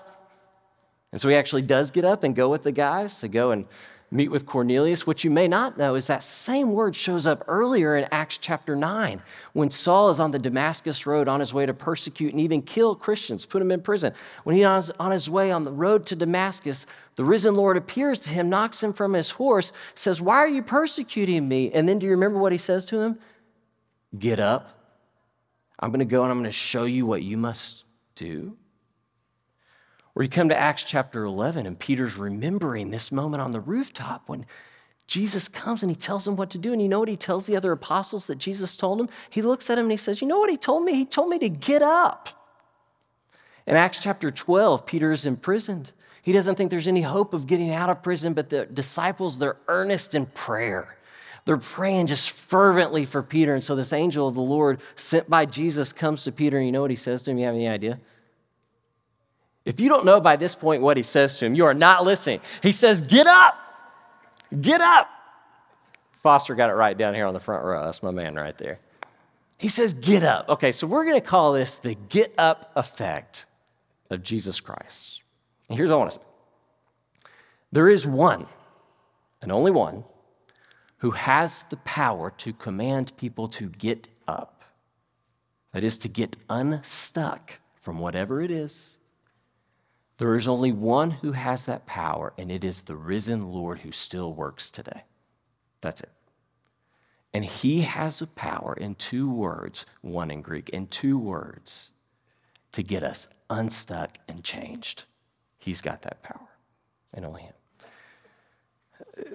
And 1.12 1.20
so 1.20 1.28
he 1.28 1.36
actually 1.36 1.63
does 1.63 1.91
get 1.91 2.06
up 2.06 2.24
and 2.24 2.34
go 2.34 2.48
with 2.48 2.63
the 2.63 2.72
guys 2.72 3.20
to 3.20 3.28
go 3.28 3.52
and 3.52 3.65
meet 4.12 4.30
with 4.30 4.45
Cornelius. 4.45 5.08
What 5.08 5.24
you 5.24 5.32
may 5.32 5.47
not 5.47 5.78
know 5.78 5.95
is 5.95 6.08
that 6.08 6.24
same 6.24 6.74
word 6.74 6.95
shows 6.95 7.26
up 7.26 7.43
earlier 7.47 7.95
in 7.95 8.08
Acts 8.12 8.38
chapter 8.38 8.76
9 8.76 9.21
when 9.54 9.69
Saul 9.69 10.10
is 10.10 10.19
on 10.19 10.32
the 10.32 10.39
Damascus 10.39 11.08
road 11.08 11.30
on 11.30 11.39
his 11.39 11.54
way 11.54 11.65
to 11.65 11.74
persecute 11.74 12.34
and 12.34 12.41
even 12.41 12.62
kill 12.62 12.93
Christians, 12.93 13.45
put 13.45 13.60
them 13.60 13.71
in 13.71 13.82
prison. 13.82 14.13
When 14.43 14.56
he's 14.56 14.91
on 14.91 15.12
his 15.12 15.30
way 15.30 15.50
on 15.52 15.63
the 15.63 15.71
road 15.71 16.06
to 16.08 16.15
Damascus, 16.15 16.86
the 17.15 17.24
risen 17.24 17.56
Lord 17.56 17.78
appears 17.78 18.19
to 18.19 18.30
him, 18.30 18.50
knocks 18.50 18.84
him 18.84 18.91
from 18.91 19.13
his 19.13 19.32
horse, 19.32 19.71
says, 19.95 20.21
Why 20.21 20.38
are 20.38 20.47
you 20.50 20.62
persecuting 20.62 21.47
me? 21.47 21.71
And 21.71 21.88
then 21.88 21.97
do 21.97 22.06
you 22.06 22.12
remember 22.12 22.38
what 22.38 22.52
he 22.52 22.58
says 22.58 22.86
to 22.88 23.00
him? 23.00 23.17
Get 24.17 24.39
up. 24.39 24.78
I'm 25.80 25.89
going 25.89 26.00
to 26.00 26.06
go 26.06 26.24
and 26.24 26.32
I'm 26.32 26.39
going 26.39 26.50
to 26.50 26.52
show 26.52 26.84
you 26.84 27.06
what 27.06 27.24
you 27.24 27.38
must 27.38 27.86
do. 28.15 28.58
Or 30.15 30.24
you 30.24 30.30
come 30.30 30.50
to 30.50 30.60
Acts 30.60 30.84
chapter 30.84 31.24
11, 31.24 31.65
and 31.65 31.80
Peter's 31.80 32.17
remembering 32.17 32.91
this 32.91 33.12
moment 33.12 33.41
on 33.41 33.54
the 33.54 33.62
rooftop 33.62 34.24
when 34.28 34.45
Jesus 35.08 35.47
comes 35.47 35.84
and 35.84 35.91
he 35.91 35.95
tells 35.95 36.28
him 36.28 36.36
what 36.36 36.50
to 36.52 36.58
do. 36.58 36.74
And 36.74 36.82
you 36.82 36.88
know 36.88 37.00
what 37.00 37.10
he 37.10 37.17
tells 37.17 37.45
the 37.45 37.56
other 37.56 37.71
apostles 37.71 38.28
that 38.28 38.38
Jesus 38.38 38.78
told 38.78 39.00
him? 39.00 39.10
He 39.30 39.41
looks 39.41 39.69
at 39.69 39.78
him 39.78 39.86
and 39.86 39.91
he 39.91 39.97
says, 39.97 40.21
You 40.21 40.28
know 40.28 40.39
what 40.39 40.50
he 40.50 40.58
told 40.58 40.84
me? 40.84 40.93
He 40.93 41.06
told 41.06 41.30
me 41.30 41.39
to 41.39 41.50
get 41.50 41.82
up. 41.82 42.30
In 43.67 43.76
Acts 43.76 44.00
chapter 44.00 44.32
12, 44.32 44.86
Peter 44.86 45.12
is 45.12 45.26
imprisoned. 45.26 45.91
He 46.21 46.32
doesn't 46.32 46.56
think 46.56 46.71
there's 46.71 46.88
any 46.88 47.02
hope 47.02 47.34
of 47.34 47.47
getting 47.47 47.71
out 47.71 47.89
of 47.89 48.04
prison, 48.04 48.34
but 48.34 48.50
the 48.50 48.65
disciples, 48.65 49.38
they're 49.38 49.58
earnest 49.67 50.15
in 50.15 50.28
prayer. 50.28 50.97
They're 51.45 51.58
praying 51.58 52.08
just 52.08 52.32
fervently 52.32 53.06
for 53.06 53.24
Peter. 53.24 53.54
And 53.54 53.63
so 53.63 53.76
this 53.76 53.93
angel 53.93 54.28
of 54.28 54.36
the 54.36 54.41
Lord, 54.41 54.80
sent 54.95 55.30
by 55.30 55.45
Jesus, 55.45 55.91
comes 55.91 56.24
to 56.24 56.32
Peter, 56.32 56.58
and 56.58 56.65
you 56.65 56.71
know 56.71 56.82
what 56.82 56.91
he 56.91 56.95
says 56.95 57.24
to 57.24 57.32
him? 57.32 57.39
You 57.39 57.45
have 57.45 57.56
any 57.56 57.67
idea? 57.67 58.00
If 59.65 59.80
you 59.80 59.89
don't 59.89 60.06
know 60.06 60.19
by 60.19 60.36
this 60.36 60.56
point 60.56 60.82
what 60.82 60.97
he 60.97 61.04
says 61.04 61.38
to 61.38 61.45
him, 61.45 61.54
you 61.54 61.65
are 61.65 61.74
not 61.74 62.04
listening. 62.04 62.41
He 62.63 62.71
says, 62.71 63.02
Get 63.02 63.28
up! 63.28 63.56
Get 64.60 64.82
up! 64.82 65.10
Foster 66.13 66.56
got 66.56 66.69
it 66.69 66.74
right 66.74 66.97
down 66.97 67.13
here 67.13 67.26
on 67.26 67.34
the 67.34 67.39
front 67.39 67.63
row. 67.63 67.86
That's 67.86 68.04
my 68.04 68.12
man 68.12 68.36
right 68.36 68.58
there. 68.58 68.80
He 69.58 69.67
says, 69.67 69.93
Get 69.93 70.24
up. 70.24 70.50
Okay, 70.50 70.71
so 70.71 70.88
we're 70.88 71.06
going 71.06 71.19
to 71.19 71.26
call 71.26 71.54
this 71.54 71.76
the 71.76 71.95
get 72.10 72.34
up 72.38 72.71
effect 72.76 73.45
of 74.10 74.24
Jesus 74.24 74.60
Christ. 74.60 75.21
And 75.69 75.78
here's 75.78 75.89
what 75.89 75.95
I 75.95 76.00
want 76.00 76.12
to 76.12 76.19
say 76.19 76.26
there 77.71 77.88
is 77.88 78.06
one, 78.06 78.47
and 79.41 79.52
only 79.52 79.71
one, 79.71 80.04
who 80.97 81.12
has 81.12 81.63
the 81.63 81.78
power 81.78 82.32
to 82.38 82.52
command 82.54 83.15
people 83.15 83.47
to 83.50 83.69
get 83.69 84.08
up. 84.28 84.63
That 85.71 85.84
is, 85.84 85.97
to 86.00 86.10
get 86.10 86.36
unstuck 86.50 87.60
from 87.80 88.00
whatever 88.00 88.41
it 88.41 88.52
is 88.52 88.97
there 90.21 90.36
is 90.36 90.47
only 90.47 90.71
one 90.71 91.10
who 91.10 91.31
has 91.31 91.65
that 91.65 91.88
power, 91.88 92.31
and 92.38 92.51
it 92.51 92.63
is 92.63 92.84
the 92.84 92.95
risen 92.95 93.51
Lord 93.51 93.79
who 93.79 93.91
still 93.91 94.31
works 94.31 94.69
today. 94.69 95.01
That's 95.81 96.01
it. 96.01 96.12
And 97.34 97.43
he 97.43 97.81
has 97.81 98.21
a 98.21 98.27
power 98.27 98.77
in 98.79 98.93
two 98.93 99.27
words, 99.27 99.88
one 100.01 100.29
in 100.29 100.43
Greek, 100.43 100.69
in 100.69 100.86
two 100.86 101.17
words, 101.17 101.93
to 102.71 102.84
get 102.84 103.01
us 103.01 103.29
unstuck 103.49 104.19
and 104.27 104.43
changed. 104.43 105.05
He's 105.57 105.81
got 105.81 106.03
that 106.03 106.21
power, 106.21 106.49
and 107.15 107.25
only 107.25 107.41
him. 107.41 107.53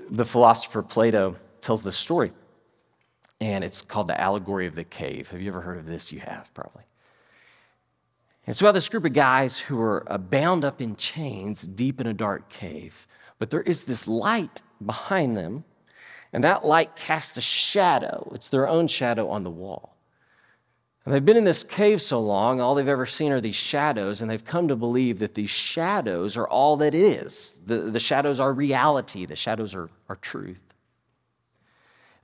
The 0.09 0.25
philosopher 0.25 0.85
Plato 0.85 1.35
tells 1.63 1.83
this 1.83 1.97
story, 1.97 2.31
and 3.41 3.65
it's 3.65 3.83
called 3.83 4.07
the 4.07 4.21
allegory 4.21 4.69
of 4.69 4.77
the 4.77 4.85
cave. 4.85 5.31
Have 5.31 5.41
you 5.43 5.49
ever 5.49 5.63
heard 5.63 5.79
of 5.79 5.87
this? 5.87 6.13
You 6.13 6.21
have, 6.21 6.49
probably. 6.55 6.85
And 8.47 8.57
so, 8.57 8.71
this 8.71 8.89
group 8.89 9.05
of 9.05 9.13
guys 9.13 9.59
who 9.59 9.81
are 9.81 10.11
uh, 10.11 10.19
bound 10.19 10.65
up 10.65 10.81
in 10.81 10.95
chains 10.97 11.63
deep 11.63 12.01
in 12.01 12.07
a 12.07 12.15
dark 12.15 12.49
cave, 12.49 13.07
but 13.39 13.51
there 13.51 13.63
is 13.63 13.85
this 13.85 14.07
light 14.07 14.63
behind 14.85 15.37
them, 15.37 15.65
and 16.33 16.45
that 16.45 16.65
light 16.65 16.95
casts 16.95 17.37
a 17.37 17.41
shadow. 17.41 18.31
It's 18.35 18.49
their 18.49 18.69
own 18.69 18.87
shadow 18.87 19.29
on 19.29 19.43
the 19.43 19.51
wall. 19.51 19.97
And 21.05 21.15
they've 21.15 21.25
been 21.25 21.37
in 21.37 21.45
this 21.45 21.65
cave 21.65 22.03
so 22.03 22.21
long, 22.21 22.61
all 22.61 22.75
they've 22.75 22.89
ever 22.89 23.07
seen 23.07 23.33
are 23.33 23.41
these 23.41 23.57
shadows, 23.57 24.21
and 24.21 24.31
they've 24.31 24.45
come 24.45 24.69
to 24.69 24.77
believe 24.77 25.21
that 25.21 25.35
these 25.35 25.51
shadows 25.51 26.37
are 26.37 26.49
all 26.49 26.77
that 26.79 26.95
is. 26.95 27.63
The, 27.67 27.77
the 27.79 28.01
shadows 28.01 28.41
are 28.41 28.53
reality, 28.53 29.25
the 29.25 29.37
shadows 29.37 29.75
are, 29.75 29.89
are 30.09 30.17
truth. 30.17 30.66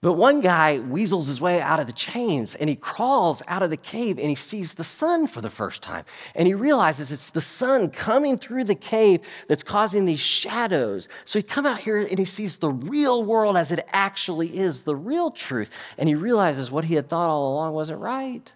But 0.03 0.15
one 0.15 0.41
guy 0.41 0.81
weasels 0.81 1.29
his 1.29 1.41
way 1.41 1.61
out 1.61 1.79
of 1.79 1.87
the 1.87 1.93
chains 1.93 2.57
and 2.57 2.69
he 2.69 2.75
crawls 2.75 3.41
out 3.47 3.63
of 3.63 3.71
the 3.71 3.77
cave 3.77 4.19
and 4.19 4.29
he 4.29 4.35
sees 4.35 4.75
the 4.75 4.83
sun 4.83 5.29
for 5.29 5.41
the 5.41 5.49
first 5.49 5.81
time. 5.81 6.05
And 6.35 6.49
he 6.49 6.55
realizes 6.55 7.13
it's 7.13 7.31
the 7.31 7.41
sun 7.41 7.89
coming 7.89 8.37
through 8.37 8.65
the 8.65 8.75
cave 8.75 9.21
that's 9.47 9.63
causing 9.63 10.05
these 10.05 10.19
shadows. 10.19 11.09
So 11.25 11.39
he 11.39 11.45
come 11.45 11.67
out 11.67 11.79
here 11.79 11.99
and 11.99 12.19
he 12.19 12.25
sees 12.25 12.57
the 12.57 12.73
real 12.73 13.23
world 13.23 13.57
as 13.57 13.71
it 13.71 13.87
actually 13.93 14.59
is, 14.59 14.83
the 14.83 14.97
real 14.97 15.31
truth. 15.31 15.73
And 15.97 16.09
he 16.09 16.17
realizes 16.17 16.73
what 16.73 16.87
he 16.87 16.97
had 16.97 17.09
thought 17.09 17.31
all 17.31 17.53
along 17.53 17.73
wasn't 17.73 18.01
right. 18.01 18.53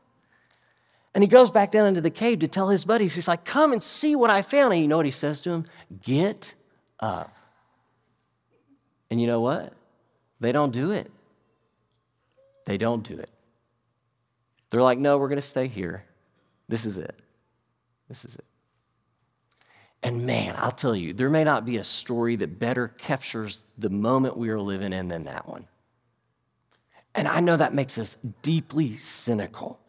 And 1.15 1.23
he 1.23 1.29
goes 1.29 1.53
back 1.53 1.71
down 1.71 1.87
into 1.87 2.01
the 2.01 2.11
cave 2.11 2.41
to 2.41 2.49
tell 2.49 2.71
his 2.71 2.85
buddies, 2.85 3.15
he's 3.15 3.29
like, 3.29 3.45
come 3.45 3.73
and 3.73 3.81
see 3.81 4.17
what 4.17 4.31
I 4.31 4.43
found. 4.43 4.73
And 4.73 4.83
you 4.83 4.89
know 4.89 4.97
what 4.97 5.07
he 5.07 5.13
says 5.13 5.41
to 5.43 5.51
him? 5.51 5.65
Get 6.03 6.55
up. 6.99 7.33
And 9.13 9.21
you 9.21 9.29
know 9.29 9.41
what? 9.41 9.73
They 10.41 10.51
don't 10.51 10.73
do 10.73 10.91
it. 10.91 11.09
They 12.67 12.77
don't 12.77 13.03
do 13.03 13.17
it. 13.19 13.31
They're 14.71 14.83
like, 14.83 14.99
no, 14.99 15.17
we're 15.17 15.29
going 15.29 15.37
to 15.37 15.43
stay 15.43 15.69
here. 15.69 16.05
This 16.69 16.85
is 16.85 16.99
it. 16.99 17.15
This 18.09 18.25
is 18.25 18.35
it. 18.35 18.45
And 20.03 20.27
man, 20.27 20.55
I'll 20.59 20.73
tell 20.73 20.95
you, 20.95 21.13
there 21.13 21.31
may 21.31 21.43
not 21.43 21.65
be 21.65 21.79
a 21.79 21.85
story 21.85 22.37
that 22.37 22.59
better 22.59 22.89
captures 22.89 23.65
the 23.79 23.91
moment 23.91 24.37
we 24.37 24.51
are 24.51 24.61
living 24.61 24.93
in 24.93 25.09
than 25.09 25.25
that 25.25 25.49
one. 25.49 25.67
And 27.15 27.27
I 27.27 27.41
know 27.41 27.57
that 27.57 27.73
makes 27.73 27.97
us 27.99 28.17
deeply 28.43 28.97
cynical. 28.97 29.81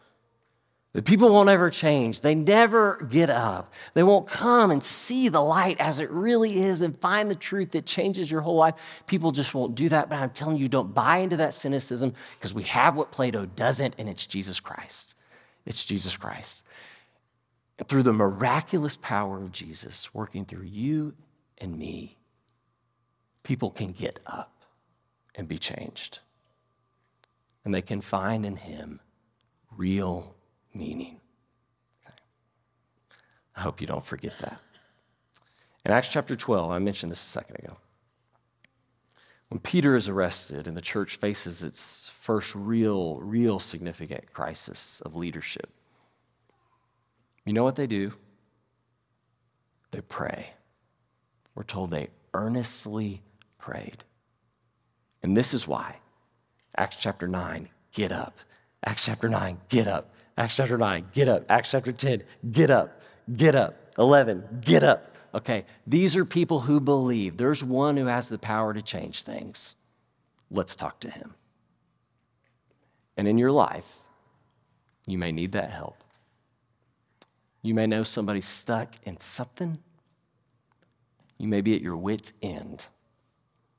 The 0.97 1.03
people 1.03 1.29
won't 1.29 1.47
ever 1.47 1.69
change. 1.69 2.21
They 2.21 2.33
never 2.33 3.07
get 3.11 3.29
up. 3.29 3.71
They 3.93 4.01
won't 4.01 4.27
come 4.27 4.71
and 4.71 4.83
see 4.83 5.29
the 5.29 5.43
light 5.43 5.79
as 5.79 5.99
it 5.99 6.09
really 6.09 6.57
is 6.57 6.81
and 6.81 6.97
find 6.97 7.29
the 7.29 7.35
truth 7.35 7.73
that 7.73 7.85
changes 7.85 8.31
your 8.31 8.41
whole 8.41 8.55
life. 8.55 9.03
People 9.05 9.31
just 9.31 9.53
won't 9.53 9.75
do 9.75 9.89
that. 9.89 10.09
But 10.09 10.17
I'm 10.17 10.31
telling 10.31 10.57
you, 10.57 10.67
don't 10.67 10.95
buy 10.95 11.17
into 11.17 11.37
that 11.37 11.53
cynicism 11.53 12.13
because 12.33 12.51
we 12.51 12.63
have 12.63 12.95
what 12.95 13.11
Plato 13.11 13.45
doesn't, 13.45 13.93
and 13.99 14.09
it's 14.09 14.25
Jesus 14.25 14.59
Christ. 14.59 15.13
It's 15.67 15.85
Jesus 15.85 16.17
Christ. 16.17 16.65
And 17.77 17.87
through 17.87 18.01
the 18.01 18.11
miraculous 18.11 18.97
power 18.97 19.37
of 19.37 19.51
Jesus 19.51 20.15
working 20.15 20.45
through 20.45 20.65
you 20.65 21.13
and 21.59 21.77
me, 21.77 22.17
people 23.43 23.69
can 23.69 23.89
get 23.89 24.19
up 24.25 24.63
and 25.35 25.47
be 25.47 25.59
changed. 25.59 26.21
And 27.63 27.71
they 27.71 27.83
can 27.83 28.01
find 28.01 28.47
in 28.47 28.55
Him 28.55 28.99
real 29.77 30.33
meaning. 30.77 31.19
Okay. 32.05 32.15
I 33.55 33.61
hope 33.61 33.81
you 33.81 33.87
don't 33.87 34.05
forget 34.05 34.37
that. 34.39 34.61
In 35.85 35.91
Acts 35.91 36.11
chapter 36.11 36.35
12, 36.35 36.71
I 36.71 36.79
mentioned 36.79 37.11
this 37.11 37.23
a 37.23 37.29
second 37.29 37.57
ago. 37.57 37.77
When 39.49 39.59
Peter 39.59 39.95
is 39.95 40.09
arrested 40.09 40.67
and 40.67 40.75
the 40.75 40.81
church 40.81 41.15
faces 41.15 41.63
its 41.63 42.11
first 42.13 42.53
real, 42.53 43.19
real 43.21 43.59
significant 43.59 44.33
crisis 44.33 45.01
of 45.01 45.15
leadership, 45.15 45.69
you 47.45 47.53
know 47.53 47.63
what 47.63 47.77
they 47.77 47.87
do? 47.87 48.11
They 49.91 50.01
pray. 50.01 50.47
We're 51.55 51.63
told 51.63 51.91
they 51.91 52.09
earnestly 52.33 53.21
prayed. 53.57 54.03
And 55.23 55.35
this 55.35 55.53
is 55.53 55.65
why 55.67 55.97
Acts 56.75 56.97
chapter 56.97 57.27
9, 57.27 57.69
get 57.93 58.11
up. 58.11 58.37
Acts 58.85 59.05
chapter 59.05 59.29
9, 59.29 59.57
get 59.69 59.87
up. 59.87 60.13
Acts 60.37 60.55
chapter 60.57 60.77
9, 60.77 61.07
get 61.13 61.27
up. 61.27 61.43
Acts 61.49 61.71
chapter 61.71 61.91
10, 61.91 62.23
get 62.51 62.69
up. 62.69 63.01
Get 63.35 63.55
up. 63.55 63.75
11, 63.97 64.61
get 64.61 64.83
up. 64.83 65.13
Okay, 65.33 65.65
these 65.85 66.15
are 66.15 66.25
people 66.25 66.61
who 66.61 66.79
believe 66.79 67.37
there's 67.37 67.63
one 67.63 67.97
who 67.97 68.05
has 68.05 68.29
the 68.29 68.37
power 68.37 68.73
to 68.73 68.81
change 68.81 69.23
things. 69.23 69.75
Let's 70.49 70.75
talk 70.75 70.99
to 71.01 71.09
him. 71.09 71.33
And 73.17 73.27
in 73.27 73.37
your 73.37 73.51
life, 73.51 74.05
you 75.05 75.17
may 75.17 75.31
need 75.31 75.51
that 75.53 75.71
help. 75.71 75.97
You 77.61 77.73
may 77.73 77.87
know 77.87 78.03
somebody 78.03 78.41
stuck 78.41 78.95
in 79.03 79.19
something. 79.19 79.79
You 81.37 81.47
may 81.47 81.61
be 81.61 81.75
at 81.75 81.81
your 81.81 81.97
wits' 81.97 82.33
end. 82.41 82.87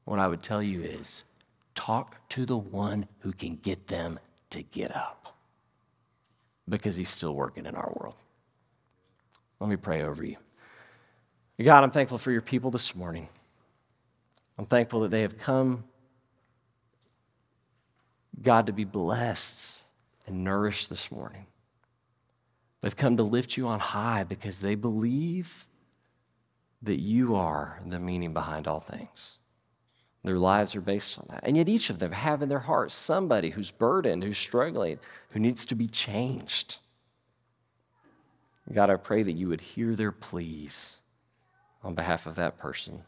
What 0.05 0.18
I 0.18 0.29
would 0.29 0.42
tell 0.42 0.62
you 0.62 0.83
is 0.83 1.25
talk 1.75 2.29
to 2.31 2.44
the 2.44 2.57
one 2.57 3.09
who 3.21 3.33
can 3.33 3.57
get 3.57 3.87
them 3.87 4.18
to 4.51 4.62
get 4.62 4.94
up. 4.94 5.18
Because 6.69 6.97
he's 6.97 7.09
still 7.09 7.35
working 7.35 7.67
in 7.67 7.75
our 7.75 7.93
world. 7.97 8.15
Let 9.61 9.71
me 9.71 9.77
pray 9.77 10.03
over 10.03 10.25
you. 10.25 10.37
God, 11.61 11.83
I'm 11.83 11.91
thankful 11.91 12.19
for 12.19 12.31
your 12.31 12.43
people 12.43 12.71
this 12.71 12.95
morning. 12.95 13.29
I'm 14.57 14.67
thankful 14.67 15.01
that 15.01 15.11
they 15.11 15.23
have 15.23 15.39
come, 15.39 15.85
God, 18.41 18.67
to 18.67 18.73
be 18.73 18.85
blessed 18.85 19.83
and 20.27 20.45
nourished 20.45 20.89
this 20.89 21.11
morning. 21.11 21.47
They've 22.81 22.95
come 22.97 23.17
to 23.17 23.25
lift 23.25 23.57
you 23.57 23.67
on 23.67 23.81
high 23.81 24.23
because 24.23 24.61
they 24.61 24.77
believe 24.77 25.67
that 26.83 27.01
you 27.01 27.35
are 27.35 27.81
the 27.85 27.99
meaning 27.99 28.33
behind 28.33 28.69
all 28.69 28.79
things. 28.79 29.38
Their 30.29 30.38
lives 30.38 30.77
are 30.77 30.83
based 30.83 31.19
on 31.19 31.25
that. 31.31 31.41
And 31.45 31.57
yet, 31.57 31.71
each 31.71 31.88
of 31.88 32.01
them 32.01 32.12
have 32.12 32.43
in 32.43 32.51
their 32.51 32.59
hearts 32.59 32.95
somebody 32.95 33.49
who's 33.49 33.71
burdened, 33.71 34.23
who's 34.23 34.37
struggling, 34.37 34.99
who 35.31 35.38
needs 35.38 35.64
to 35.64 35.75
be 35.75 35.87
changed. 35.87 36.77
God, 38.71 38.91
I 38.91 38.97
pray 38.97 39.23
that 39.23 39.33
you 39.33 39.49
would 39.49 39.62
hear 39.62 39.97
their 39.97 40.12
pleas 40.12 41.01
on 41.83 41.95
behalf 41.95 42.27
of 42.27 42.35
that 42.35 42.59
person 42.59 43.05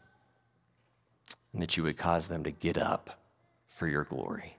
and 1.53 1.61
that 1.61 1.77
you 1.77 1.83
would 1.83 1.95
cause 1.95 2.27
them 2.27 2.43
to 2.43 2.49
get 2.49 2.75
up 2.75 3.19
for 3.67 3.87
your 3.87 4.05
glory. 4.05 4.57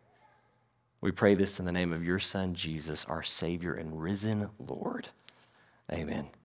We 1.01 1.11
pray 1.11 1.35
this 1.35 1.59
in 1.59 1.66
the 1.66 1.72
name 1.72 1.92
of 1.92 2.05
your 2.05 2.20
Son, 2.20 2.55
Jesus, 2.55 3.05
our 3.07 3.25
Savior 3.25 3.75
and 3.75 4.01
risen 4.01 4.51
Lord. 4.61 5.09
Amen. 5.92 6.29